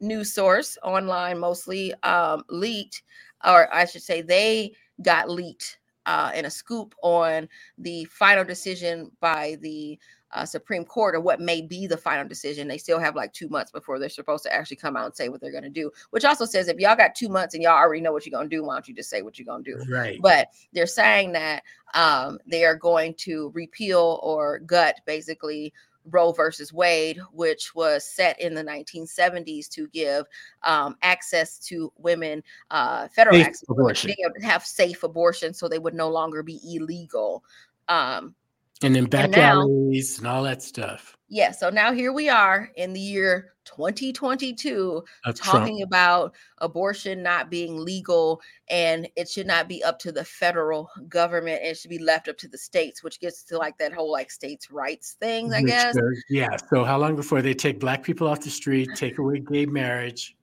news 0.00 0.32
source 0.32 0.78
online, 0.82 1.38
mostly 1.38 1.92
um, 2.04 2.42
leaked, 2.48 3.02
or 3.44 3.68
I 3.70 3.84
should 3.84 4.00
say, 4.00 4.22
they 4.22 4.72
got 5.02 5.28
leaked 5.28 5.78
uh, 6.06 6.32
in 6.34 6.46
a 6.46 6.50
scoop 6.50 6.94
on 7.02 7.50
the 7.76 8.06
final 8.06 8.44
decision 8.44 9.10
by 9.20 9.58
the 9.60 9.98
uh, 10.32 10.44
Supreme 10.44 10.84
Court, 10.84 11.14
or 11.14 11.20
what 11.20 11.40
may 11.40 11.62
be 11.62 11.86
the 11.86 11.96
final 11.96 12.28
decision. 12.28 12.68
They 12.68 12.78
still 12.78 12.98
have 12.98 13.16
like 13.16 13.32
two 13.32 13.48
months 13.48 13.70
before 13.70 13.98
they're 13.98 14.08
supposed 14.08 14.44
to 14.44 14.54
actually 14.54 14.76
come 14.76 14.96
out 14.96 15.06
and 15.06 15.16
say 15.16 15.28
what 15.28 15.40
they're 15.40 15.52
going 15.52 15.64
to 15.64 15.70
do. 15.70 15.90
Which 16.10 16.24
also 16.24 16.44
says, 16.44 16.68
if 16.68 16.78
y'all 16.78 16.96
got 16.96 17.14
two 17.14 17.28
months 17.28 17.54
and 17.54 17.62
y'all 17.62 17.72
already 17.72 18.00
know 18.00 18.12
what 18.12 18.26
you're 18.26 18.38
going 18.38 18.48
to 18.48 18.56
do, 18.56 18.64
why 18.64 18.74
don't 18.74 18.88
you 18.88 18.94
just 18.94 19.10
say 19.10 19.22
what 19.22 19.38
you're 19.38 19.46
going 19.46 19.64
to 19.64 19.74
do? 19.74 19.92
Right. 19.92 20.18
but 20.20 20.48
they're 20.72 20.86
saying 20.86 21.32
that 21.32 21.62
um, 21.94 22.38
they 22.46 22.64
are 22.64 22.76
going 22.76 23.14
to 23.14 23.50
repeal 23.54 24.20
or 24.22 24.58
gut 24.60 24.96
basically 25.06 25.72
Roe 26.10 26.32
versus 26.32 26.72
Wade, 26.72 27.20
which 27.32 27.74
was 27.74 28.04
set 28.04 28.40
in 28.40 28.54
the 28.54 28.64
1970s 28.64 29.68
to 29.70 29.88
give 29.88 30.26
um, 30.62 30.96
access 31.02 31.58
to 31.60 31.92
women, 31.98 32.42
uh, 32.70 33.08
federal 33.08 33.36
Safe 33.36 33.46
access, 33.46 33.66
to 33.66 33.72
abortion. 33.72 34.08
being 34.08 34.26
able 34.26 34.40
to 34.40 34.46
have 34.46 34.64
safe 34.64 35.02
abortion, 35.02 35.52
so 35.52 35.68
they 35.68 35.78
would 35.78 35.94
no 35.94 36.08
longer 36.08 36.42
be 36.42 36.60
illegal. 36.64 37.44
Um, 37.88 38.34
And 38.82 38.94
then 38.94 39.06
back 39.06 39.30
now- 39.30 39.62
alleys 39.62 40.18
and 40.18 40.26
all 40.26 40.42
that 40.44 40.62
stuff 40.62 41.18
yeah, 41.30 41.50
so 41.50 41.68
now 41.68 41.92
here 41.92 42.12
we 42.12 42.30
are 42.30 42.70
in 42.76 42.94
the 42.94 43.00
year 43.00 43.52
2022 43.64 45.04
of 45.26 45.34
Trump. 45.34 45.58
talking 45.58 45.82
about 45.82 46.34
abortion 46.58 47.22
not 47.22 47.50
being 47.50 47.76
legal 47.76 48.40
and 48.70 49.06
it 49.14 49.28
should 49.28 49.46
not 49.46 49.68
be 49.68 49.84
up 49.84 49.98
to 49.98 50.10
the 50.10 50.24
federal 50.24 50.88
government 51.06 51.60
it 51.62 51.76
should 51.76 51.90
be 51.90 51.98
left 51.98 52.28
up 52.28 52.38
to 52.38 52.48
the 52.48 52.56
states 52.56 53.02
which 53.04 53.20
gets 53.20 53.44
to 53.44 53.58
like 53.58 53.76
that 53.76 53.92
whole 53.92 54.10
like 54.10 54.30
states 54.30 54.70
rights 54.70 55.18
thing 55.20 55.52
i 55.52 55.60
which 55.60 55.70
guess 55.70 55.94
yeah. 56.30 56.56
So 56.70 56.82
how 56.82 56.96
long 56.96 57.14
before 57.14 57.42
they 57.42 57.52
take 57.52 57.78
black 57.78 58.02
people 58.02 58.26
off 58.26 58.40
the 58.40 58.48
street, 58.48 58.88
take 58.94 59.18
away 59.18 59.40
gay 59.40 59.66
marriage? 59.66 60.34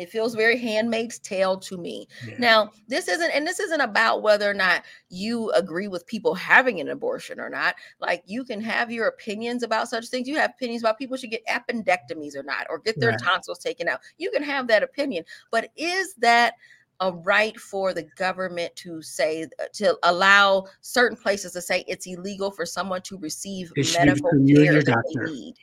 It 0.00 0.10
feels 0.10 0.34
very 0.34 0.58
handmaid's 0.58 1.18
tale 1.18 1.58
to 1.58 1.76
me. 1.76 2.06
Yeah. 2.26 2.34
now 2.38 2.70
this 2.88 3.08
isn't 3.08 3.30
and 3.34 3.46
this 3.46 3.60
isn't 3.60 3.80
about 3.80 4.22
whether 4.22 4.50
or 4.50 4.54
not 4.54 4.82
you 5.08 5.50
agree 5.52 5.88
with 5.88 6.06
people 6.06 6.34
having 6.34 6.80
an 6.80 6.88
abortion 6.88 7.38
or 7.40 7.48
not. 7.50 7.74
Like 8.00 8.22
you 8.26 8.44
can 8.44 8.60
have 8.60 8.90
your 8.90 9.08
opinions 9.08 9.62
about 9.62 9.88
such 9.88 10.08
things. 10.08 10.28
You 10.28 10.36
have 10.36 10.50
opinions 10.50 10.82
about 10.82 10.98
people 10.98 11.16
should 11.16 11.30
get 11.30 11.46
appendectomies 11.46 12.36
or 12.36 12.42
not 12.42 12.66
or 12.70 12.78
get 12.78 12.98
their 13.00 13.10
Right. 13.10 13.20
tonsils 13.22 13.58
taken 13.58 13.88
out. 13.88 14.00
You 14.18 14.30
can 14.30 14.42
have 14.42 14.66
that 14.68 14.82
opinion 14.82 15.24
but 15.50 15.70
is 15.76 16.14
that 16.14 16.54
a 17.00 17.12
right 17.12 17.58
for 17.58 17.94
the 17.94 18.02
government 18.16 18.74
to 18.76 19.00
say 19.00 19.44
uh, 19.58 19.64
to 19.72 19.96
allow 20.02 20.66
certain 20.82 21.16
places 21.16 21.52
to 21.52 21.62
say 21.62 21.82
it's 21.88 22.06
illegal 22.06 22.50
for 22.50 22.66
someone 22.66 23.00
to 23.02 23.16
receive 23.18 23.72
It 23.76 23.90
medical 23.98 24.30
between 24.30 24.46
you 24.48 24.56
and 24.60 24.70
care 24.70 24.82
that 24.82 25.04
they 25.08 25.30
need 25.32 25.54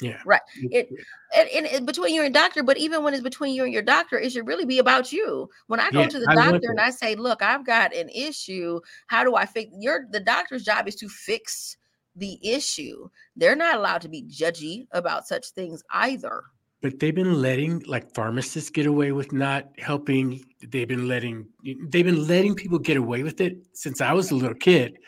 Yeah. 0.00 0.20
Right. 0.24 0.42
It- 0.56 0.88
and, 1.36 1.48
and, 1.50 1.66
and 1.66 1.86
between 1.86 2.14
you 2.14 2.22
and 2.22 2.32
doctor, 2.32 2.62
but 2.62 2.76
even 2.78 3.02
when 3.02 3.12
it's 3.12 3.22
between 3.22 3.54
you 3.54 3.64
and 3.64 3.72
your 3.72 3.82
doctor, 3.82 4.18
it 4.18 4.30
should 4.30 4.46
really 4.46 4.64
be 4.64 4.78
about 4.78 5.12
you. 5.12 5.48
When 5.66 5.80
I 5.80 5.90
go 5.90 6.02
Yeah, 6.02 6.08
to 6.08 6.18
the 6.20 6.26
I 6.30 6.34
doctor 6.34 6.70
and. 6.70 6.80
I 6.80 6.90
say, 6.90 7.14
"Look, 7.14 7.42
I've 7.42 7.66
got 7.66 7.94
an 7.94 8.08
issue. 8.10 8.80
How 9.08 9.24
do 9.24 9.34
I 9.34 9.44
fix?" 9.44 9.70
Your 9.78 10.06
the 10.10 10.20
doctor's 10.20 10.62
job 10.64 10.86
is 10.86 10.94
to 10.96 11.08
fix 11.08 11.76
the 12.14 12.38
issue. 12.42 13.08
They're 13.34 13.56
not 13.56 13.74
allowed 13.76 14.02
to 14.02 14.08
be 14.08 14.22
judgy 14.22 14.86
about 14.92 15.26
such 15.26 15.50
things 15.50 15.82
either. 15.90 16.44
But 16.80 17.00
they've 17.00 17.14
been 17.14 17.42
letting 17.42 17.80
like 17.80 18.14
pharmacists 18.14 18.70
get 18.70 18.86
away 18.86 19.12
with 19.12 19.32
not 19.32 19.68
helping. 19.78 20.44
They've 20.60 20.86
been 20.88 21.08
letting 21.08 21.46
they've 21.88 22.04
been 22.04 22.26
letting 22.26 22.54
people 22.54 22.78
get 22.78 22.96
away 22.96 23.22
with 23.24 23.40
it 23.40 23.58
since 23.72 24.00
I 24.00 24.12
was 24.12 24.30
a 24.30 24.34
little 24.36 24.54
kid 24.54 24.98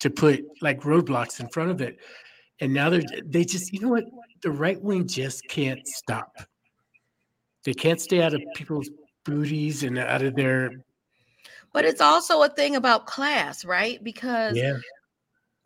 to 0.00 0.10
put 0.10 0.44
like 0.62 0.80
roadblocks 0.80 1.40
in 1.40 1.48
front 1.50 1.70
of 1.70 1.80
it. 1.82 1.98
And 2.60 2.72
now 2.72 2.88
they're 2.88 3.02
they 3.24 3.44
just 3.44 3.72
you 3.72 3.80
know 3.80 3.88
what 3.88 4.04
the 4.42 4.50
right 4.50 4.80
wing 4.82 5.06
just 5.06 5.46
can't 5.48 5.86
stop. 5.86 6.36
They 7.64 7.74
can't 7.74 8.00
stay 8.00 8.22
out 8.22 8.34
of 8.34 8.42
people's 8.54 8.88
booties 9.24 9.82
and 9.82 9.98
out 9.98 10.22
of 10.22 10.34
their 10.34 10.70
But 11.72 11.84
it's 11.84 12.00
also 12.00 12.42
a 12.42 12.48
thing 12.48 12.76
about 12.76 13.06
class, 13.06 13.64
right? 13.64 14.02
Because 14.02 14.56
yeah 14.56 14.78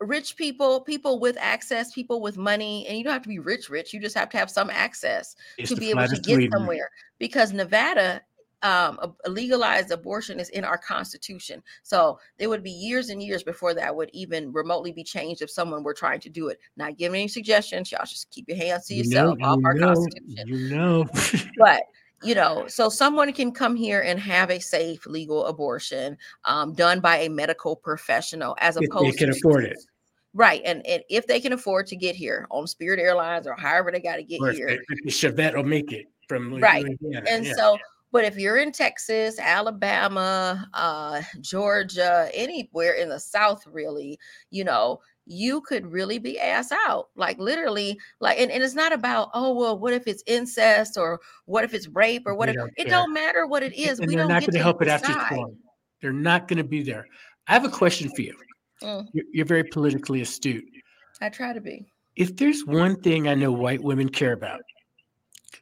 rich 0.07 0.35
people, 0.35 0.81
people 0.81 1.19
with 1.19 1.37
access, 1.39 1.93
people 1.93 2.21
with 2.21 2.37
money, 2.37 2.85
and 2.87 2.97
you 2.97 3.03
don't 3.03 3.13
have 3.13 3.23
to 3.23 3.29
be 3.29 3.39
rich, 3.39 3.69
rich. 3.69 3.93
You 3.93 3.99
just 3.99 4.15
have 4.15 4.29
to 4.29 4.37
have 4.37 4.49
some 4.49 4.69
access 4.69 5.35
It's 5.57 5.69
to 5.69 5.75
be 5.75 5.89
able 5.89 6.07
to 6.07 6.15
get 6.15 6.23
Sweden. 6.23 6.51
somewhere. 6.51 6.89
Because 7.19 7.53
Nevada, 7.53 8.21
um, 8.63 8.97
a, 9.01 9.11
a 9.25 9.29
legalized 9.29 9.91
abortion 9.91 10.39
is 10.39 10.49
in 10.49 10.63
our 10.65 10.77
constitution. 10.77 11.61
So 11.83 12.17
there 12.39 12.49
would 12.49 12.63
be 12.63 12.71
years 12.71 13.09
and 13.09 13.21
years 13.21 13.43
before 13.43 13.73
that 13.75 13.95
would 13.95 14.09
even 14.13 14.51
remotely 14.51 14.91
be 14.91 15.03
changed 15.03 15.41
if 15.41 15.51
someone 15.51 15.83
were 15.83 15.93
trying 15.93 16.21
to 16.21 16.29
do 16.29 16.47
it. 16.47 16.59
Not 16.77 16.97
giving 16.97 17.19
any 17.19 17.27
suggestions, 17.27 17.91
y'all 17.91 18.05
just 18.05 18.29
keep 18.31 18.47
your 18.47 18.57
hands 18.57 18.87
to 18.87 18.95
You 18.95 19.03
yourself 19.03 19.37
know, 19.39 19.45
off 19.45 19.59
you 19.59 19.65
our 19.65 19.73
know, 19.75 19.87
constitution 19.93 20.47
you 20.47 20.69
know. 20.69 21.05
but 21.57 21.83
you 22.23 22.35
know 22.35 22.65
so 22.67 22.89
someone 22.89 23.31
can 23.33 23.51
come 23.51 23.75
here 23.75 24.01
and 24.01 24.19
have 24.19 24.49
a 24.49 24.59
safe 24.59 25.05
legal 25.05 25.45
abortion 25.45 26.17
um, 26.45 26.73
done 26.73 26.99
by 26.99 27.17
a 27.17 27.29
medical 27.29 27.75
professional 27.75 28.55
as 28.59 28.77
If 28.77 28.81
they 28.81 28.87
opposed 28.87 29.17
can 29.17 29.31
to 29.31 29.37
afford 29.37 29.65
it. 29.65 29.77
right 30.33 30.61
and, 30.65 30.85
and 30.87 31.03
if 31.09 31.27
they 31.27 31.39
can 31.39 31.53
afford 31.53 31.87
to 31.87 31.95
get 31.95 32.15
here 32.15 32.47
on 32.49 32.65
spirit 32.67 32.99
airlines 32.99 33.45
or 33.45 33.55
however 33.55 33.91
they 33.91 33.99
got 33.99 34.15
to 34.15 34.23
get 34.23 34.39
or 34.41 34.49
if, 34.49 34.57
here 34.57 34.67
if 34.69 35.03
the 35.03 35.11
Chevette 35.11 35.55
will 35.55 35.63
make 35.63 35.91
it 35.91 36.05
from 36.27 36.53
Lu- 36.53 36.61
Right. 36.61 36.85
And 37.27 37.45
yeah. 37.45 37.53
so 37.53 37.77
but 38.13 38.23
if 38.23 38.37
you're 38.37 38.57
in 38.57 38.71
texas 38.71 39.37
alabama 39.39 40.69
uh, 40.73 41.21
georgia 41.41 42.29
anywhere 42.33 42.93
in 42.93 43.09
the 43.09 43.19
south 43.19 43.65
really 43.67 44.17
you 44.51 44.63
know 44.63 45.01
you 45.25 45.61
could 45.61 45.85
really 45.85 46.19
be 46.19 46.39
ass 46.39 46.71
out 46.85 47.09
like 47.15 47.37
literally 47.39 47.97
like 48.19 48.39
and, 48.39 48.51
and 48.51 48.63
it's 48.63 48.75
not 48.75 48.93
about 48.93 49.29
oh 49.33 49.53
well 49.53 49.77
what 49.77 49.93
if 49.93 50.07
it's 50.07 50.23
incest 50.27 50.97
or 50.97 51.19
what 51.45 51.63
if 51.63 51.73
it's 51.73 51.87
rape 51.89 52.23
or 52.25 52.35
what 52.35 52.49
if 52.49 52.55
don't 52.55 52.71
it 52.77 52.83
care. 52.83 52.91
don't 52.91 53.13
matter 53.13 53.47
what 53.47 53.63
it 53.63 53.73
is 53.73 53.99
and 53.99 54.07
we 54.07 54.15
they're 54.15 54.23
don't 54.23 54.29
not 54.31 54.41
going 54.41 54.51
to 54.51 54.57
to 54.57 54.63
help 54.63 54.81
it 54.81 54.87
after 54.87 55.11
it's 55.11 55.19
decide. 55.29 55.45
They're 56.01 56.11
not 56.11 56.49
going 56.49 56.57
to 56.57 56.65
be 56.65 56.83
there. 56.83 57.07
I 57.47 57.53
have 57.53 57.63
a 57.63 57.69
question 57.69 58.09
for 58.13 58.21
you. 58.21 58.35
Mm. 58.81 59.07
You're, 59.13 59.25
you're 59.31 59.45
very 59.45 59.63
politically 59.63 60.21
astute. 60.21 60.65
i 61.21 61.29
try 61.29 61.53
to 61.53 61.61
be 61.61 61.85
If 62.17 62.35
there's 62.35 62.65
one 62.65 63.01
thing 63.01 63.29
I 63.29 63.35
know 63.35 63.53
white 63.53 63.81
women 63.81 64.09
care 64.09 64.33
about, 64.33 64.59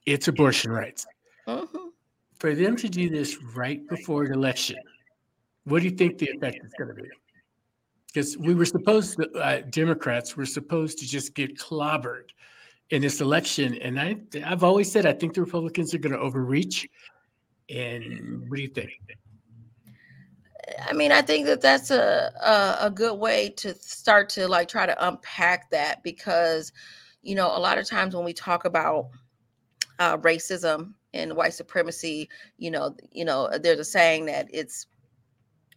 it's 0.07 0.27
abortion 0.27 0.71
rights. 0.71 1.05
Mhm. 1.47 1.80
For 2.41 2.55
them 2.55 2.75
to 2.77 2.89
do 2.89 3.07
this 3.07 3.37
right 3.55 3.87
before 3.87 4.23
an 4.23 4.33
election, 4.33 4.77
what 5.65 5.83
do 5.83 5.85
you 5.85 5.95
think 5.95 6.17
the 6.17 6.27
effect 6.31 6.57
is 6.65 6.73
going 6.75 6.87
to 6.87 6.95
be? 6.95 7.07
Because 8.07 8.35
we 8.35 8.55
were 8.55 8.65
supposed 8.65 9.17
to, 9.17 9.29
uh, 9.33 9.61
Democrats 9.69 10.35
were 10.35 10.47
supposed 10.47 10.97
to 10.97 11.07
just 11.07 11.35
get 11.35 11.55
clobbered 11.55 12.29
in 12.89 13.03
this 13.03 13.21
election. 13.21 13.75
And 13.75 13.99
I, 13.99 14.15
I've 14.43 14.63
always 14.63 14.91
said 14.91 15.05
I 15.05 15.13
think 15.13 15.35
the 15.35 15.41
Republicans 15.41 15.93
are 15.93 15.99
going 15.99 16.13
to 16.13 16.19
overreach. 16.19 16.89
And 17.69 18.49
what 18.49 18.55
do 18.55 18.63
you 18.63 18.69
think? 18.69 18.89
I 20.89 20.93
mean, 20.93 21.11
I 21.11 21.21
think 21.21 21.45
that 21.45 21.61
that's 21.61 21.91
a, 21.91 22.31
a 22.43 22.87
a 22.87 22.89
good 22.89 23.19
way 23.19 23.49
to 23.57 23.75
start 23.75 24.29
to 24.29 24.47
like 24.47 24.67
try 24.67 24.87
to 24.87 25.07
unpack 25.07 25.69
that 25.69 26.01
because, 26.01 26.73
you 27.21 27.35
know, 27.35 27.55
a 27.55 27.59
lot 27.59 27.77
of 27.77 27.85
times 27.85 28.15
when 28.15 28.25
we 28.25 28.33
talk 28.33 28.65
about 28.65 29.09
uh, 29.99 30.17
racism 30.17 30.95
and 31.13 31.35
white 31.35 31.53
supremacy, 31.53 32.29
you 32.57 32.71
know, 32.71 32.95
you 33.11 33.25
know, 33.25 33.49
there's 33.61 33.79
a 33.79 33.85
saying 33.85 34.25
that 34.25 34.47
it's 34.51 34.87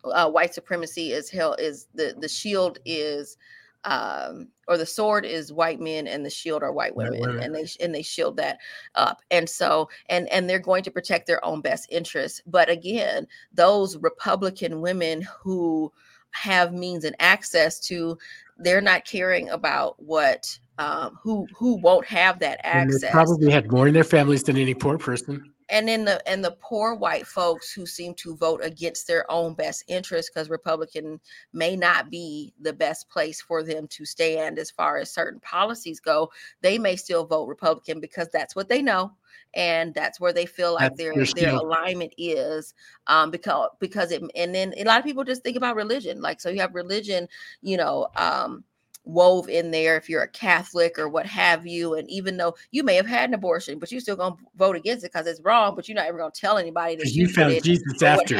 uh, 0.05 0.31
white 0.31 0.55
supremacy 0.55 1.13
is 1.13 1.31
hell 1.31 1.55
is 1.55 1.87
the 1.95 2.15
the 2.19 2.29
shield 2.29 2.79
is 2.85 3.37
um 3.85 4.49
or 4.69 4.79
the 4.79 4.87
sword 4.87 5.25
is 5.25 5.53
white 5.53 5.81
men 5.81 6.07
and 6.07 6.25
the 6.25 6.31
shield 6.31 6.63
are 6.63 6.73
white 6.73 6.97
White 6.97 7.11
women, 7.11 7.21
women. 7.21 7.43
and 7.43 7.55
they 7.55 7.67
and 7.81 7.95
they 7.95 8.03
shield 8.03 8.37
that 8.37 8.59
up 8.95 9.21
and 9.31 9.49
so 9.49 9.89
and 10.09 10.29
and 10.29 10.49
they're 10.49 10.59
going 10.59 10.83
to 10.83 10.91
protect 10.91 11.27
their 11.27 11.45
own 11.45 11.61
best 11.61 11.87
interests 11.91 12.41
but 12.47 12.71
again 12.71 13.27
those 13.53 13.97
republican 13.99 14.81
women 14.81 15.27
who 15.43 15.93
have 16.31 16.73
means 16.73 17.05
and 17.05 17.17
access 17.19 17.79
to 17.79 18.17
they're 18.59 18.81
not 18.81 19.05
caring 19.05 19.51
about 19.51 20.01
what 20.03 20.59
um 20.79 21.19
who 21.23 21.47
who 21.57 21.77
won't 21.77 22.07
have 22.07 22.39
that 22.39 22.61
access 22.65 23.11
probably 23.11 23.51
had 23.51 23.71
more 23.71 23.87
in 23.87 23.95
their 23.95 24.05
families 24.05 24.43
than 24.43 24.57
any 24.57 24.75
poor 24.75 24.99
person. 24.99 25.53
and 25.69 25.87
then 25.87 26.05
the 26.05 26.27
and 26.29 26.45
the 26.45 26.57
poor 26.61 26.95
white 26.95 27.27
folks 27.27 27.73
who 27.73 27.87
seem 27.87 28.13
to 28.15 28.37
vote 28.37 28.61
against 28.63 29.07
their 29.07 29.31
own 29.31 29.55
best 29.55 29.85
interest 29.89 30.31
because 30.33 30.51
republican 30.51 31.21
may 31.53 31.77
not 31.77 32.11
be 32.11 32.53
the 32.61 32.73
best 32.73 33.09
place 33.09 33.41
for 33.41 33.63
them 33.63 33.87
to 33.87 34.05
stand 34.05 34.59
as 34.59 34.71
far 34.71 34.97
as 34.97 35.13
certain 35.13 35.41
policies 35.41 36.01
go 36.01 36.31
they 36.61 36.77
may 36.79 36.97
still 36.97 37.25
vote 37.25 37.47
republican 37.47 38.01
because 38.01 38.29
that's 38.33 38.57
what 38.57 38.69
they 38.69 38.83
know 38.83 39.13
and 39.55 39.95
that's 39.95 40.19
where 40.19 40.33
they 40.33 40.47
feel 40.47 40.75
like 40.75 40.97
That's 40.97 40.99
their 40.99 41.15
their 41.15 41.27
their 41.35 41.55
alignment 41.55 42.13
is 42.19 42.75
um 43.07 43.31
because 43.31 43.71
because 43.79 44.11
it 44.11 44.23
and 44.35 44.55
then 44.55 44.75
a 44.77 44.85
lot 44.85 44.99
of 44.99 45.05
people 45.05 45.25
just 45.25 45.43
think 45.45 45.57
about 45.57 45.77
religion 45.77 46.21
like 46.21 46.41
so 46.41 46.51
you 46.51 46.61
have 46.61 46.75
religion 46.75 47.29
you 47.63 47.77
know 47.77 48.09
um 48.17 48.65
wove 49.05 49.49
in 49.49 49.71
there 49.71 49.97
if 49.97 50.09
you're 50.09 50.23
a 50.23 50.29
Catholic 50.29 50.99
or 50.99 51.09
what 51.09 51.27
have 51.27 51.67
you. 51.67 51.95
And 51.95 52.09
even 52.11 52.37
though 52.37 52.55
you 52.71 52.83
may 52.83 52.95
have 52.95 53.07
had 53.07 53.31
an 53.31 53.35
abortion, 53.35 53.79
but 53.79 53.93
you're 53.93 54.01
still 54.01 54.17
gonna 54.17 54.37
vote 54.57 54.77
against 54.77 55.05
it 55.05 55.13
because 55.13 55.27
it's 55.27 55.41
wrong, 55.43 55.75
but 55.75 55.89
you're 55.89 55.97
not 55.97 56.07
ever 56.07 56.19
gonna 56.19 56.31
tell 56.35 56.59
anybody 56.59 56.97
that 56.97 57.07
you, 57.13 57.27
you 57.27 57.33
found 57.33 57.53
Jesus 57.63 58.03
after. 58.03 58.35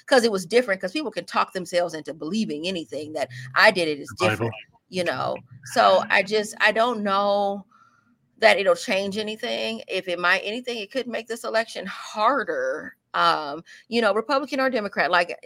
Because 0.00 0.24
it 0.24 0.32
was 0.32 0.46
different, 0.46 0.80
because 0.80 0.92
people 0.92 1.10
can 1.10 1.24
talk 1.24 1.52
themselves 1.52 1.94
into 1.94 2.14
believing 2.14 2.66
anything 2.66 3.12
that 3.14 3.28
I 3.54 3.70
did 3.70 3.88
it 3.88 3.98
is 3.98 4.12
different, 4.18 4.52
you 4.88 5.04
know. 5.04 5.36
So 5.74 6.04
I 6.10 6.22
just 6.22 6.54
I 6.60 6.72
don't 6.72 7.02
know 7.02 7.66
that 8.38 8.58
it'll 8.58 8.76
change 8.76 9.16
anything. 9.18 9.82
If 9.88 10.08
it 10.08 10.18
might 10.18 10.42
anything, 10.44 10.78
it 10.78 10.92
could 10.92 11.06
make 11.06 11.26
this 11.26 11.44
election 11.44 11.86
harder. 11.86 12.96
Um, 13.14 13.64
you 13.88 14.02
know, 14.02 14.12
Republican 14.12 14.60
or 14.60 14.68
Democrat, 14.68 15.10
like 15.10 15.38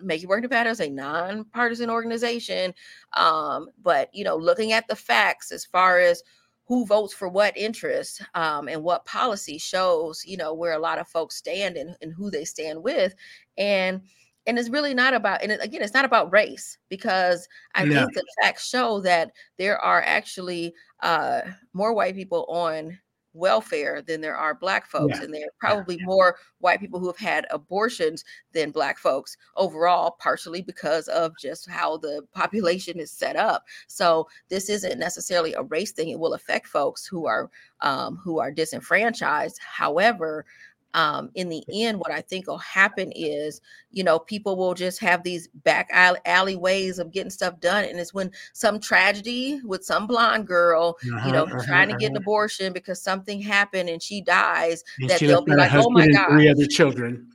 Make 0.00 0.22
It 0.22 0.28
Work 0.28 0.42
Nevada 0.42 0.70
is 0.70 0.80
a 0.80 0.90
nonpartisan 0.90 1.90
organization. 1.90 2.74
Um, 3.14 3.68
but 3.82 4.08
you 4.14 4.24
know, 4.24 4.36
looking 4.36 4.72
at 4.72 4.88
the 4.88 4.96
facts 4.96 5.52
as 5.52 5.64
far 5.64 5.98
as 5.98 6.22
who 6.66 6.84
votes 6.86 7.14
for 7.14 7.28
what 7.28 7.56
interest 7.56 8.22
um, 8.34 8.68
and 8.68 8.82
what 8.82 9.04
policy 9.06 9.58
shows, 9.58 10.24
you 10.26 10.36
know, 10.36 10.52
where 10.52 10.72
a 10.72 10.78
lot 10.78 10.98
of 10.98 11.06
folks 11.08 11.36
stand 11.36 11.76
and, 11.76 11.96
and 12.02 12.12
who 12.12 12.30
they 12.30 12.44
stand 12.44 12.82
with. 12.82 13.14
And 13.56 14.02
and 14.46 14.58
it's 14.58 14.68
really 14.70 14.94
not 14.94 15.12
about 15.14 15.42
and 15.42 15.52
again 15.52 15.82
it's 15.82 15.94
not 15.94 16.04
about 16.04 16.32
race 16.32 16.78
because 16.88 17.48
i 17.74 17.84
No. 17.84 17.86
think 17.86 18.14
the 18.14 18.24
facts 18.40 18.68
show 18.68 19.00
that 19.00 19.32
there 19.58 19.78
are 19.78 20.02
actually 20.02 20.72
uh 21.00 21.40
more 21.72 21.92
white 21.92 22.14
people 22.14 22.44
on 22.48 22.98
welfare 23.36 24.02
than 24.02 24.20
there 24.20 24.36
are 24.36 24.54
black 24.54 24.86
folks 24.86 25.18
Yeah. 25.18 25.24
and 25.24 25.34
there 25.34 25.42
are 25.46 25.54
probably 25.60 25.98
more 26.02 26.36
white 26.58 26.80
people 26.80 26.98
who 26.98 27.06
have 27.06 27.16
had 27.18 27.46
abortions 27.50 28.24
than 28.52 28.70
black 28.70 28.98
folks 28.98 29.36
overall 29.56 30.16
partially 30.18 30.62
because 30.62 31.08
of 31.08 31.32
just 31.38 31.68
how 31.68 31.98
the 31.98 32.22
population 32.34 32.98
is 32.98 33.10
set 33.10 33.36
up 33.36 33.64
so 33.86 34.26
this 34.48 34.68
isn't 34.70 34.98
necessarily 34.98 35.52
a 35.54 35.62
race 35.62 35.92
thing 35.92 36.08
it 36.08 36.18
will 36.18 36.34
affect 36.34 36.66
folks 36.66 37.06
who 37.06 37.26
are 37.26 37.50
um, 37.82 38.16
who 38.16 38.38
are 38.38 38.50
disenfranchised 38.50 39.58
however 39.60 40.46
um, 40.94 41.30
in 41.34 41.48
the 41.50 41.62
end, 41.72 41.98
what 41.98 42.10
I 42.10 42.22
think 42.22 42.46
will 42.46 42.56
happen 42.58 43.12
is, 43.14 43.60
you 43.90 44.02
know, 44.02 44.18
people 44.18 44.56
will 44.56 44.72
just 44.74 44.98
have 45.00 45.22
these 45.22 45.48
back 45.48 45.88
alley, 45.92 46.20
alleyways 46.24 46.98
of 46.98 47.10
getting 47.12 47.30
stuff 47.30 47.60
done. 47.60 47.84
And 47.84 47.98
it's 47.98 48.14
when 48.14 48.30
some 48.54 48.80
tragedy 48.80 49.60
with 49.64 49.84
some 49.84 50.06
blonde 50.06 50.46
girl, 50.46 50.96
you 51.02 51.14
Uh-huh, 51.14 51.30
know, 51.32 51.44
uh-huh, 51.44 51.64
trying 51.66 51.88
to 51.88 51.96
get 51.96 52.10
an 52.10 52.16
uh-huh. 52.16 52.22
abortion 52.22 52.72
because 52.72 53.02
something 53.02 53.40
happened 53.42 53.88
and 53.90 54.02
she 54.02 54.22
dies, 54.22 54.82
And 55.00 55.10
that 55.10 55.18
she 55.18 55.26
they'll 55.26 55.42
be 55.44 55.54
like, 55.54 55.72
oh 55.74 55.90
my 55.90 56.08
God. 56.08 56.30
three 56.30 56.48
other 56.48 56.66
children. 56.66 57.28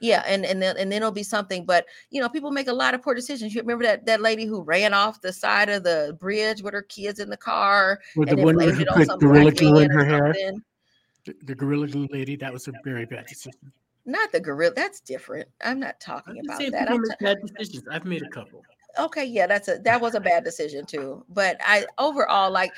Yeah, 0.00 0.24
and 0.26 0.44
and 0.44 0.60
then 0.60 0.76
and 0.76 0.90
then 0.90 0.98
it'll 1.02 1.12
be 1.12 1.22
something. 1.22 1.64
But 1.64 1.86
you 2.10 2.20
know, 2.20 2.28
people 2.28 2.50
make 2.50 2.66
a 2.68 2.72
lot 2.72 2.94
of 2.94 3.02
poor 3.02 3.14
decisions. 3.14 3.54
You 3.54 3.60
remember 3.62 3.84
that 3.84 4.04
that 4.06 4.20
lady 4.20 4.44
who 4.44 4.62
ran 4.62 4.92
off 4.92 5.20
the 5.20 5.32
side 5.32 5.68
of 5.68 5.84
the 5.84 6.16
bridge 6.20 6.60
with 6.60 6.74
her 6.74 6.82
kids 6.82 7.20
in 7.20 7.30
the 7.30 7.36
car 7.36 8.00
With 8.16 8.28
the 8.28 8.36
and 8.36 8.38
then 8.40 8.56
one 8.56 8.58
who 8.74 8.84
put 8.84 9.20
Gorilla 9.20 9.52
Glue 9.52 9.78
in 9.78 9.90
her 9.90 10.04
hair. 10.04 10.34
something. 10.34 10.62
The, 11.26 11.34
the 11.44 11.54
Gorilla 11.54 11.88
Glue 11.88 12.08
lady, 12.10 12.36
that 12.36 12.52
was 12.52 12.68
a 12.68 12.72
very 12.84 13.04
bad 13.04 13.26
decision. 13.26 13.72
Not 14.04 14.30
the 14.30 14.38
gorilla. 14.40 14.72
That's 14.74 15.00
different. 15.00 15.48
I'm 15.62 15.80
not 15.80 15.96
I'm 15.96 16.00
talking 16.00 16.40
about 16.44 16.60
that. 16.60 16.90
I'm 16.90 17.00
make 17.02 17.18
bad 17.18 17.38
decisions. 17.44 17.84
I've 17.90 18.04
made 18.04 18.22
a 18.22 18.28
couple. 18.28 18.62
okay 18.98 19.24
yeah 19.26 19.46
that's 19.46 19.68
a 19.68 19.78
that 19.84 20.00
was 20.00 20.14
a 20.14 20.20
bad 20.20 20.42
decision 20.42 20.86
too 20.86 21.22
but 21.28 21.58
i 21.60 21.84
overall 21.98 22.50
like 22.50 22.70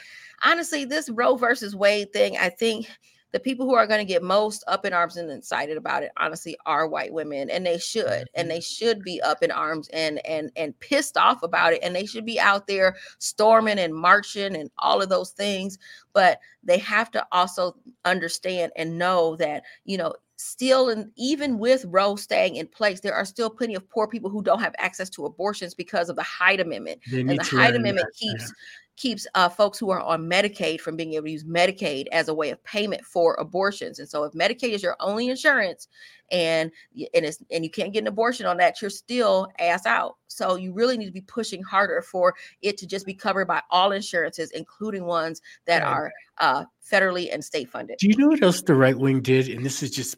honestly 0.43 0.85
this 0.85 1.09
roe 1.11 1.37
versus 1.37 1.77
wade 1.77 2.13
thing 2.13 2.37
i 2.39 2.49
think 2.49 2.89
the 3.33 3.41
people 3.41 3.67
who 3.67 3.75
are 3.75 3.87
going 3.87 4.01
to 4.01 4.11
get 4.11 4.23
most 4.23 4.65
up 4.67 4.85
in 4.85 4.93
arms 4.93 5.17
and 5.17 5.31
excited 5.31 5.77
about 5.77 6.03
it 6.03 6.11
honestly 6.17 6.57
are 6.67 6.89
white 6.89 7.13
women 7.13 7.51
and 7.51 7.65
they 7.67 7.79
should 7.79 8.27
and 8.35 8.51
they 8.51 8.61
should 8.61 9.03
be 9.03 9.21
up 9.23 9.43
in 9.43 9.51
arms 9.51 9.89
and 9.93 10.25
and 10.27 10.51
and 10.57 10.79
pissed 10.81 11.17
off 11.17 11.43
about 11.43 11.73
it 11.73 11.81
and 11.83 11.95
they 11.95 12.07
should 12.07 12.25
be 12.25 12.41
out 12.41 12.67
there 12.67 12.97
storming 13.19 13.79
and 13.79 13.95
marching 13.95 14.57
and 14.57 14.71
all 14.79 15.03
of 15.03 15.09
those 15.09 15.31
things 15.31 15.79
but 16.13 16.39
they 16.63 16.79
have 16.79 17.11
to 17.11 17.27
also 17.33 17.77
understand 18.05 18.73
and 18.77 18.99
know 18.99 19.37
that 19.37 19.63
you 19.85 19.97
know 19.97 20.15
still 20.39 20.89
and 20.89 21.11
even 21.17 21.59
with 21.59 21.85
Roe 21.89 22.17
staying 22.17 22.57
in 22.57 22.69
place, 22.69 23.01
there 23.01 23.15
are 23.15 23.25
still 23.25 23.51
plenty 23.51 23.75
of 23.75 23.89
poor 23.91 24.07
people 24.07 24.31
who 24.31 24.41
don't 24.41 24.61
have 24.61 24.75
access 24.79 25.11
to 25.11 25.27
abortions 25.27 25.75
because 25.75 26.09
of 26.09 26.17
the 26.17 26.23
Hyde 26.23 26.61
Amendment. 26.61 27.01
And 27.13 27.29
the 27.29 27.43
Hyde 27.43 27.75
Amendment 27.75 28.07
keeps 28.15 28.53
keeps 28.99 29.27
uh, 29.35 29.49
folks 29.49 29.79
who 29.79 29.91
are 29.91 30.01
on 30.01 30.29
Medicaid 30.29 30.81
from 30.81 30.97
being 30.97 31.15
able 31.15 31.27
to 31.27 31.31
use 31.31 31.45
Medicaid 31.45 32.07
as 32.13 32.29
a 32.29 32.35
way 32.35 32.51
of 32.51 32.63
payment 32.65 33.05
for 33.05 33.35
abortions. 33.35 33.99
And 33.99 34.09
so, 34.09 34.25
if 34.25 34.33
Medicaid 34.33 34.71
is 34.71 34.83
your 34.83 34.97
only 35.01 35.29
insurance, 35.29 35.89
and 36.31 36.71
and 37.15 37.25
it's 37.25 37.43
and 37.51 37.65
you 37.65 37.71
can't 37.71 37.93
get 37.93 38.01
an 38.01 38.09
abortion 38.09 38.47
on 38.47 38.57
that, 38.59 38.81
you're 38.81 38.91
still 38.91 39.49
ass 39.59 39.87
out. 39.87 40.17
So 40.27 40.57
you 40.57 40.73
really 40.73 40.97
need 40.97 41.07
to 41.07 41.13
be 41.13 41.23
pushing 41.23 41.63
harder 41.63 42.03
for 42.03 42.35
it 42.63 42.77
to 42.79 42.87
just 42.87 43.07
be 43.07 43.15
covered 43.15 43.47
by 43.49 43.63
all 43.71 43.93
insurances, 43.93 44.51
including 44.51 45.05
ones 45.05 45.41
that 45.67 45.83
right. 45.83 45.91
are 45.91 46.13
uh, 46.39 46.65
federally 46.91 47.33
and 47.33 47.43
state 47.43 47.71
funded. 47.71 47.99
Do 47.99 48.09
you 48.09 48.17
know 48.17 48.29
what 48.29 48.43
else 48.43 48.63
the 48.63 48.75
right 48.75 48.97
wing 48.97 49.23
did? 49.23 49.49
And 49.49 49.65
this 49.65 49.83
is 49.83 49.91
just 49.91 50.17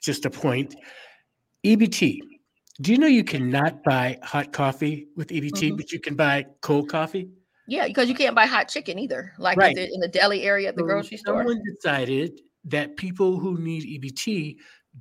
just 0.00 0.24
a 0.24 0.30
point. 0.30 0.74
EBT. 1.64 2.18
Do 2.80 2.90
you 2.90 2.98
know 2.98 3.06
you 3.06 3.22
cannot 3.22 3.84
buy 3.84 4.18
hot 4.22 4.52
coffee 4.52 5.06
with 5.16 5.28
EBT, 5.28 5.50
mm-hmm. 5.52 5.76
but 5.76 5.92
you 5.92 6.00
can 6.00 6.16
buy 6.16 6.46
cold 6.62 6.88
coffee? 6.88 7.28
Yeah, 7.66 7.86
because 7.86 8.08
you 8.08 8.14
can't 8.14 8.34
buy 8.34 8.46
hot 8.46 8.68
chicken 8.68 8.98
either, 8.98 9.32
like 9.38 9.56
right. 9.56 9.76
in 9.76 10.00
the 10.00 10.08
deli 10.08 10.42
area 10.42 10.68
at 10.68 10.76
the 10.76 10.82
so 10.82 10.86
grocery 10.86 11.16
store. 11.16 11.38
Someone 11.38 11.62
decided 11.74 12.40
that 12.64 12.96
people 12.96 13.38
who 13.38 13.58
need 13.58 13.84
EBT 13.84 14.56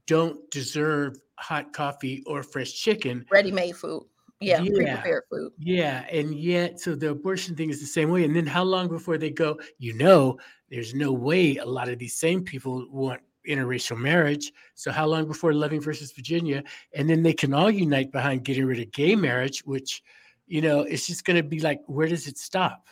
don't 0.07 0.49
deserve 0.51 1.17
hot 1.37 1.73
coffee 1.73 2.23
or 2.25 2.43
fresh 2.43 2.73
chicken. 2.73 3.25
Ready-made 3.31 3.75
food. 3.75 4.03
Yeah, 4.39 4.61
yeah, 4.61 4.71
pre-prepared 4.73 5.23
food. 5.29 5.51
Yeah, 5.59 6.05
and 6.11 6.33
yet, 6.33 6.79
so 6.79 6.95
the 6.95 7.11
abortion 7.11 7.55
thing 7.55 7.69
is 7.69 7.79
the 7.79 7.85
same 7.85 8.09
way. 8.09 8.23
And 8.23 8.35
then, 8.35 8.47
how 8.47 8.63
long 8.63 8.87
before 8.87 9.19
they 9.19 9.29
go? 9.29 9.59
You 9.77 9.93
know, 9.93 10.39
there's 10.69 10.95
no 10.95 11.11
way 11.11 11.57
a 11.57 11.65
lot 11.65 11.89
of 11.89 11.99
these 11.99 12.15
same 12.15 12.43
people 12.43 12.87
want 12.89 13.21
interracial 13.47 13.97
marriage. 13.97 14.51
So, 14.73 14.91
how 14.91 15.05
long 15.05 15.27
before 15.27 15.53
Loving 15.53 15.79
versus 15.81 16.11
Virginia? 16.11 16.63
And 16.93 17.07
then 17.07 17.21
they 17.21 17.33
can 17.33 17.53
all 17.53 17.69
unite 17.69 18.11
behind 18.11 18.43
getting 18.43 18.65
rid 18.65 18.79
of 18.79 18.91
gay 18.91 19.15
marriage, 19.15 19.59
which 19.65 20.01
you 20.47 20.61
know, 20.61 20.81
it's 20.81 21.07
just 21.07 21.25
going 21.25 21.37
to 21.37 21.43
be 21.43 21.59
like, 21.59 21.81
where 21.87 22.07
does 22.07 22.27
it 22.27 22.37
stop? 22.37 22.87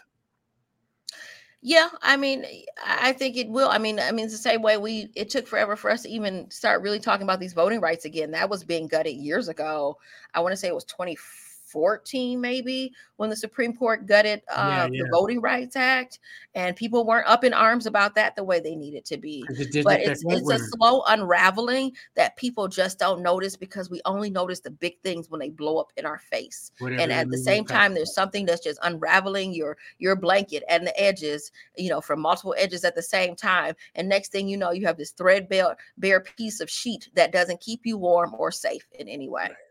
Yeah, 1.62 1.90
I 2.02 2.16
mean, 2.16 2.46
I 2.86 3.12
think 3.12 3.36
it 3.36 3.50
will. 3.50 3.68
I 3.68 3.80
mean, 3.80 4.00
I 4.00 4.12
mean, 4.14 4.26
it's 4.26 4.34
the 4.34 4.42
same 4.42 4.62
way 4.62 4.78
we 4.78 5.10
it 5.14 5.30
took 5.30 5.46
forever 5.46 5.76
for 5.76 5.92
us 5.92 6.04
to 6.04 6.10
even 6.10 6.50
start 6.50 6.82
really 6.82 7.00
talking 7.00 7.24
about 7.24 7.42
these 7.42 7.52
voting 7.52 7.82
rights 7.82 8.06
again. 8.06 8.32
That 8.32 8.50
was 8.50 8.64
being 8.64 8.88
gutted 8.88 9.16
years 9.16 9.50
ago. 9.50 9.98
I 10.34 10.40
want 10.40 10.54
to 10.54 10.58
say 10.58 10.70
it 10.70 10.76
was 10.76 10.86
24 10.86 11.49
2014, 11.70 12.42
maybe, 12.42 12.94
when 13.18 13.30
the 13.30 13.36
Supreme 13.36 13.76
Court 13.76 14.06
gutted 14.06 14.42
uh, 14.54 14.88
yeah, 14.90 14.90
yeah. 14.92 15.04
the 15.04 15.10
Voting 15.12 15.42
Rights 15.42 15.76
Act, 15.76 16.20
and 16.56 16.76
people 16.76 17.06
weren't 17.06 17.28
up 17.28 17.44
in 17.44 17.54
arms 17.54 17.86
about 17.86 18.16
that 18.16 18.36
the 18.36 18.44
way 18.44 18.60
they 18.60 18.76
needed 18.76 19.06
to 19.06 19.18
be. 19.18 19.46
It 19.50 19.84
but 19.84 20.00
it's, 20.02 20.24
it's 20.26 20.50
a 20.50 20.60
slow 20.60 21.04
unraveling 21.08 21.92
that 22.16 22.36
people 22.38 22.68
just 22.68 23.00
don't 23.00 23.22
notice 23.22 23.56
because 23.56 23.90
we 23.90 24.02
only 24.06 24.30
notice 24.30 24.60
the 24.60 24.72
big 24.72 25.00
things 25.02 25.30
when 25.30 25.40
they 25.40 25.50
blow 25.50 25.78
up 25.78 25.92
in 25.98 26.06
our 26.06 26.20
face. 26.20 26.72
Whatever 26.80 27.02
and 27.02 27.12
at 27.12 27.30
the 27.30 27.38
same 27.38 27.66
time, 27.66 27.94
there's 27.94 28.14
something 28.14 28.46
that's 28.46 28.64
just 28.64 28.80
unraveling 28.84 29.54
your 29.54 29.78
your 29.98 30.16
blanket 30.16 30.64
and 30.70 30.86
the 30.86 31.00
edges, 31.00 31.52
you 31.78 31.90
know, 31.90 32.02
from 32.02 32.20
multiple 32.20 32.56
edges 32.58 32.84
at 32.84 32.96
the 32.96 33.04
same 33.04 33.36
time. 33.36 33.76
And 33.96 34.10
next 34.10 34.32
thing 34.32 34.48
you 34.48 34.58
know, 34.58 34.72
you 34.72 34.86
have 34.86 34.98
this 34.98 35.12
threadbare 35.12 35.78
bare 35.98 36.22
piece 36.22 36.60
of 36.60 36.70
sheet 36.70 37.10
that 37.16 37.32
doesn't 37.32 37.62
keep 37.62 37.82
you 37.86 37.98
warm 37.98 38.34
or 38.38 38.52
safe 38.52 38.88
in 38.98 39.08
any 39.08 39.30
way. 39.30 39.44
Right 39.44 39.69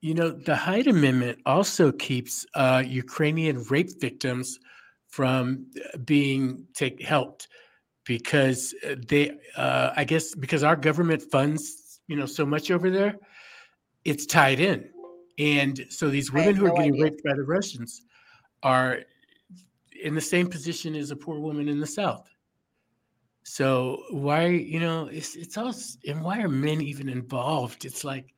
you 0.00 0.14
know, 0.14 0.30
the 0.30 0.54
Hyde 0.54 0.86
Amendment 0.86 1.38
also 1.46 1.92
keeps 1.92 2.46
uh, 2.54 2.82
Ukrainian 2.86 3.62
rape 3.64 4.00
victims 4.00 4.58
from 5.08 5.66
uh, 5.76 5.98
being 5.98 6.66
take 6.74 7.02
helped 7.02 7.48
because 8.04 8.74
uh, 8.88 8.96
they, 9.08 9.32
uh, 9.56 9.90
I 9.96 10.04
guess, 10.04 10.34
because 10.34 10.62
our 10.62 10.76
government 10.76 11.22
funds, 11.22 12.00
you 12.06 12.16
know, 12.16 12.26
so 12.26 12.46
much 12.46 12.70
over 12.70 12.90
there, 12.90 13.16
it's 14.04 14.26
tied 14.26 14.60
in, 14.60 14.88
and 15.38 15.84
so 15.90 16.08
these 16.08 16.32
women 16.32 16.54
who 16.54 16.66
are 16.66 16.68
no 16.68 16.76
getting 16.76 16.92
idea. 16.94 17.04
raped 17.04 17.24
by 17.24 17.34
the 17.34 17.42
Russians 17.42 18.02
are 18.62 19.00
in 20.02 20.14
the 20.14 20.20
same 20.20 20.48
position 20.48 20.94
as 20.94 21.10
a 21.10 21.16
poor 21.16 21.40
woman 21.40 21.68
in 21.68 21.80
the 21.80 21.86
South. 21.86 22.28
So 23.44 24.02
why, 24.10 24.46
you 24.46 24.80
know, 24.80 25.06
it's 25.06 25.36
it's 25.36 25.56
all, 25.56 25.72
and 26.06 26.22
why 26.22 26.42
are 26.42 26.48
men 26.48 26.80
even 26.80 27.08
involved? 27.08 27.84
It's 27.84 28.04
like 28.04 28.34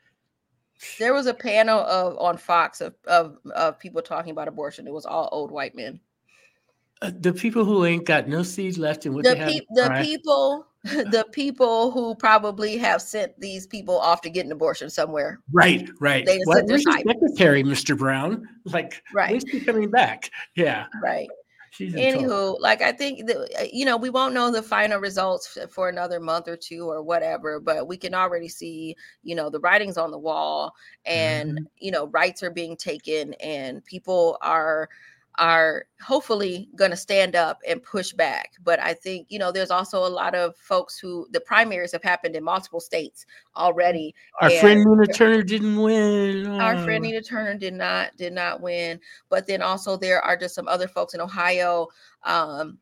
there 0.98 1.14
was 1.14 1.26
a 1.26 1.34
panel 1.34 1.80
of 1.80 2.16
on 2.18 2.36
Fox 2.36 2.80
of, 2.80 2.94
of 3.06 3.38
of 3.54 3.78
people 3.78 4.02
talking 4.02 4.32
about 4.32 4.48
abortion. 4.48 4.86
It 4.86 4.92
was 4.92 5.06
all 5.06 5.28
old 5.32 5.50
white 5.50 5.74
men. 5.74 6.00
Uh, 7.00 7.12
the 7.20 7.32
people 7.32 7.64
who 7.64 7.84
ain't 7.84 8.04
got 8.04 8.28
no 8.28 8.42
seed 8.42 8.76
left 8.76 9.06
in 9.06 9.14
what 9.14 9.24
the, 9.24 9.36
pe- 9.36 9.60
the 9.74 10.02
people 10.02 10.66
the 10.84 11.26
people 11.32 11.90
who 11.90 12.14
probably 12.14 12.76
have 12.76 13.02
sent 13.02 13.38
these 13.40 13.66
people 13.66 13.98
off 13.98 14.20
to 14.22 14.30
get 14.30 14.46
an 14.46 14.52
abortion 14.52 14.88
somewhere. 14.88 15.40
Right, 15.52 15.88
right. 16.00 16.24
They 16.24 16.38
what, 16.44 16.64
where's 16.66 16.84
the 16.84 17.02
secretary, 17.06 17.64
Mr. 17.64 17.98
Brown? 17.98 18.48
Like, 18.64 19.02
right. 19.12 19.30
when's 19.30 19.44
he 19.50 19.60
coming 19.60 19.90
back? 19.90 20.30
Yeah. 20.54 20.86
Right. 21.02 21.28
Anywho, 21.78 22.58
like 22.60 22.82
I 22.82 22.92
think 22.92 23.26
that 23.26 23.36
uh, 23.36 23.66
you 23.72 23.84
know 23.84 23.96
we 23.96 24.10
won't 24.10 24.34
know 24.34 24.50
the 24.50 24.62
final 24.62 24.98
results 24.98 25.56
for 25.70 25.88
another 25.88 26.20
month 26.20 26.48
or 26.48 26.56
two 26.56 26.88
or 26.88 27.02
whatever, 27.02 27.60
but 27.60 27.86
we 27.86 27.96
can 27.96 28.14
already 28.14 28.48
see 28.48 28.96
you 29.22 29.34
know 29.34 29.50
the 29.50 29.60
writings 29.60 29.96
on 29.96 30.10
the 30.10 30.18
wall, 30.18 30.74
and 31.06 31.52
mm-hmm. 31.52 31.64
you 31.78 31.90
know 31.90 32.06
rights 32.08 32.42
are 32.42 32.50
being 32.50 32.76
taken, 32.76 33.34
and 33.34 33.84
people 33.84 34.38
are 34.42 34.88
are 35.38 35.86
hopefully 36.02 36.68
going 36.76 36.90
to 36.90 36.96
stand 36.96 37.36
up 37.36 37.60
and 37.66 37.82
push 37.82 38.12
back. 38.12 38.52
But 38.62 38.80
I 38.80 38.92
think, 38.92 39.26
you 39.30 39.38
know, 39.38 39.52
there's 39.52 39.70
also 39.70 40.04
a 40.04 40.08
lot 40.08 40.34
of 40.34 40.56
folks 40.56 40.98
who 40.98 41.26
the 41.30 41.40
primaries 41.40 41.92
have 41.92 42.02
happened 42.02 42.36
in 42.36 42.44
multiple 42.44 42.80
states 42.80 43.24
already. 43.56 44.14
Our 44.40 44.50
friend 44.50 44.84
Nina 44.84 45.06
Turner 45.06 45.42
didn't 45.42 45.80
win. 45.80 46.46
Oh. 46.46 46.58
Our 46.58 46.76
friend 46.84 47.04
oh. 47.04 47.08
Nina 47.08 47.22
Turner 47.22 47.54
did 47.54 47.74
not 47.74 48.16
did 48.16 48.32
not 48.32 48.60
win. 48.60 49.00
But 49.28 49.46
then 49.46 49.62
also 49.62 49.96
there 49.96 50.20
are 50.20 50.36
just 50.36 50.54
some 50.54 50.68
other 50.68 50.88
folks 50.88 51.14
in 51.14 51.20
Ohio 51.20 51.86
um 52.24 52.78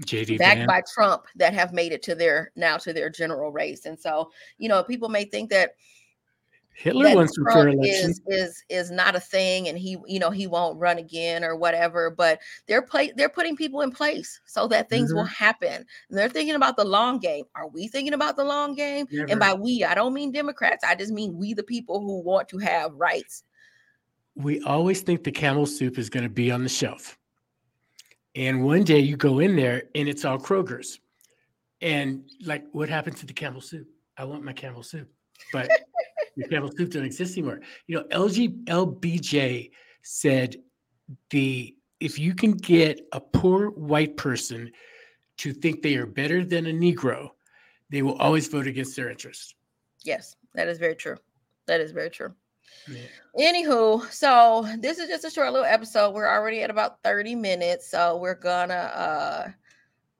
JD 0.00 0.38
backed 0.38 0.58
Vance. 0.58 0.68
by 0.68 0.82
Trump 0.92 1.24
that 1.36 1.54
have 1.54 1.72
made 1.72 1.92
it 1.92 2.02
to 2.04 2.14
their 2.14 2.50
now 2.56 2.78
to 2.78 2.92
their 2.92 3.10
general 3.10 3.52
race. 3.52 3.86
And 3.86 3.98
so, 3.98 4.30
you 4.58 4.68
know, 4.68 4.82
people 4.82 5.08
may 5.08 5.24
think 5.24 5.50
that 5.50 5.74
Hitler 6.74 7.14
wants 7.14 7.34
to 7.34 7.44
fair 7.52 7.68
Is, 7.68 8.20
is 8.26 8.64
is 8.68 8.90
not 8.90 9.14
a 9.14 9.20
thing, 9.20 9.68
and 9.68 9.78
he 9.78 9.98
you 10.06 10.18
know 10.18 10.30
he 10.30 10.46
won't 10.46 10.78
run 10.78 10.98
again 10.98 11.44
or 11.44 11.54
whatever. 11.54 12.10
But 12.10 12.40
they're 12.66 12.82
play 12.82 13.12
they're 13.14 13.28
putting 13.28 13.56
people 13.56 13.82
in 13.82 13.90
place 13.90 14.40
so 14.46 14.66
that 14.68 14.88
things 14.88 15.10
mm-hmm. 15.10 15.18
will 15.18 15.24
happen. 15.24 15.84
And 16.08 16.18
they're 16.18 16.28
thinking 16.28 16.54
about 16.54 16.76
the 16.76 16.84
long 16.84 17.18
game. 17.18 17.44
Are 17.54 17.68
we 17.68 17.88
thinking 17.88 18.14
about 18.14 18.36
the 18.36 18.44
long 18.44 18.74
game? 18.74 19.06
Never. 19.10 19.30
And 19.30 19.38
by 19.38 19.54
we, 19.54 19.84
I 19.84 19.94
don't 19.94 20.14
mean 20.14 20.32
Democrats. 20.32 20.82
I 20.82 20.94
just 20.94 21.12
mean 21.12 21.36
we, 21.36 21.52
the 21.52 21.62
people 21.62 22.00
who 22.00 22.20
want 22.22 22.48
to 22.48 22.58
have 22.58 22.92
rights. 22.94 23.44
We 24.34 24.62
always 24.62 25.02
think 25.02 25.24
the 25.24 25.32
Campbell 25.32 25.66
soup 25.66 25.98
is 25.98 26.08
going 26.08 26.24
to 26.24 26.30
be 26.30 26.50
on 26.50 26.62
the 26.62 26.70
shelf, 26.70 27.18
and 28.34 28.64
one 28.64 28.82
day 28.82 28.98
you 28.98 29.18
go 29.18 29.40
in 29.40 29.56
there 29.56 29.84
and 29.94 30.08
it's 30.08 30.24
all 30.24 30.38
Kroger's, 30.38 31.00
and 31.82 32.24
like, 32.46 32.64
what 32.72 32.88
happened 32.88 33.18
to 33.18 33.26
the 33.26 33.34
Campbell 33.34 33.60
soup? 33.60 33.86
I 34.16 34.24
want 34.24 34.42
my 34.42 34.54
Campbell 34.54 34.82
soup, 34.82 35.08
but. 35.52 35.70
Your 36.36 36.48
Campbell 36.48 36.72
soup 36.76 36.90
don't 36.90 37.04
exist 37.04 37.36
anymore. 37.36 37.60
You 37.86 37.96
know, 37.96 38.04
LG 38.04 38.64
LBJ 38.64 39.70
said 40.02 40.56
the 41.30 41.76
if 42.00 42.18
you 42.18 42.34
can 42.34 42.52
get 42.52 43.00
a 43.12 43.20
poor 43.20 43.70
white 43.70 44.16
person 44.16 44.72
to 45.38 45.52
think 45.52 45.82
they 45.82 45.96
are 45.96 46.06
better 46.06 46.44
than 46.44 46.66
a 46.66 46.70
Negro, 46.70 47.30
they 47.90 48.02
will 48.02 48.16
always 48.18 48.48
vote 48.48 48.66
against 48.66 48.96
their 48.96 49.10
interests. 49.10 49.54
Yes, 50.04 50.36
that 50.54 50.68
is 50.68 50.78
very 50.78 50.96
true. 50.96 51.16
That 51.66 51.80
is 51.80 51.92
very 51.92 52.10
true. 52.10 52.34
Yeah. 52.88 53.52
Anywho, 53.52 54.10
so 54.10 54.66
this 54.80 54.98
is 54.98 55.08
just 55.08 55.24
a 55.24 55.30
short 55.30 55.52
little 55.52 55.66
episode. 55.66 56.14
We're 56.14 56.28
already 56.28 56.62
at 56.62 56.70
about 56.70 57.02
30 57.02 57.34
minutes, 57.34 57.90
so 57.90 58.16
we're 58.16 58.34
gonna 58.34 58.74
uh 58.74 59.50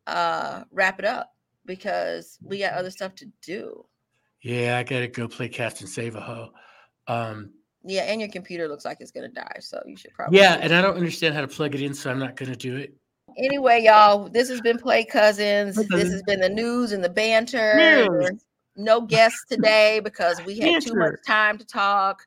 uh 0.07 0.65
wrap 0.71 0.99
it 0.99 1.05
up 1.05 1.35
because 1.65 2.39
we 2.43 2.59
got 2.59 2.75
other 2.75 2.91
stuff 2.91 3.15
to 3.17 3.27
do. 3.43 3.85
Yeah, 4.43 4.79
I 4.79 4.83
gotta 4.83 5.09
go 5.09 5.29
play 5.29 5.49
Captain 5.49 5.87
Save 5.87 6.17
a 6.17 6.21
Ho. 6.21 6.51
Um, 7.07 7.51
yeah, 7.85 8.03
and 8.03 8.21
your 8.21 8.31
computer 8.31 8.69
looks 8.69 8.85
like 8.85 8.99
it's 9.01 9.11
gonna 9.11 9.29
die, 9.29 9.59
so 9.61 9.81
you 9.87 9.97
should 9.97 10.13
probably. 10.13 10.39
Yeah, 10.39 10.59
and 10.61 10.73
I 10.75 10.83
don't 10.83 10.97
understand 10.97 11.35
how 11.35 11.41
to 11.41 11.49
plug 11.49 11.75
it 11.75 11.83
in, 11.83 11.95
so 11.95 12.11
I'm 12.11 12.19
not 12.19 12.37
gonna 12.37 12.57
do 12.57 12.77
it. 12.77 12.95
Anyway, 13.39 13.83
y'all, 13.83 14.29
this 14.29 14.49
has 14.49 14.61
been 14.61 14.79
Play 14.79 15.05
Cousins. 15.05 15.77
This 15.77 16.13
has 16.13 16.23
been 16.25 16.41
the 16.41 16.49
news 16.49 16.93
and 16.93 17.03
the 17.03 17.09
banter. 17.09 18.07
News. 18.09 18.45
No 18.77 19.01
guests 19.01 19.45
today 19.49 20.01
because 20.03 20.43
we 20.45 20.59
had 20.59 20.73
banter. 20.73 20.89
too 20.89 20.95
much 20.97 21.15
time 21.27 21.59
to 21.59 21.65
talk. 21.65 22.23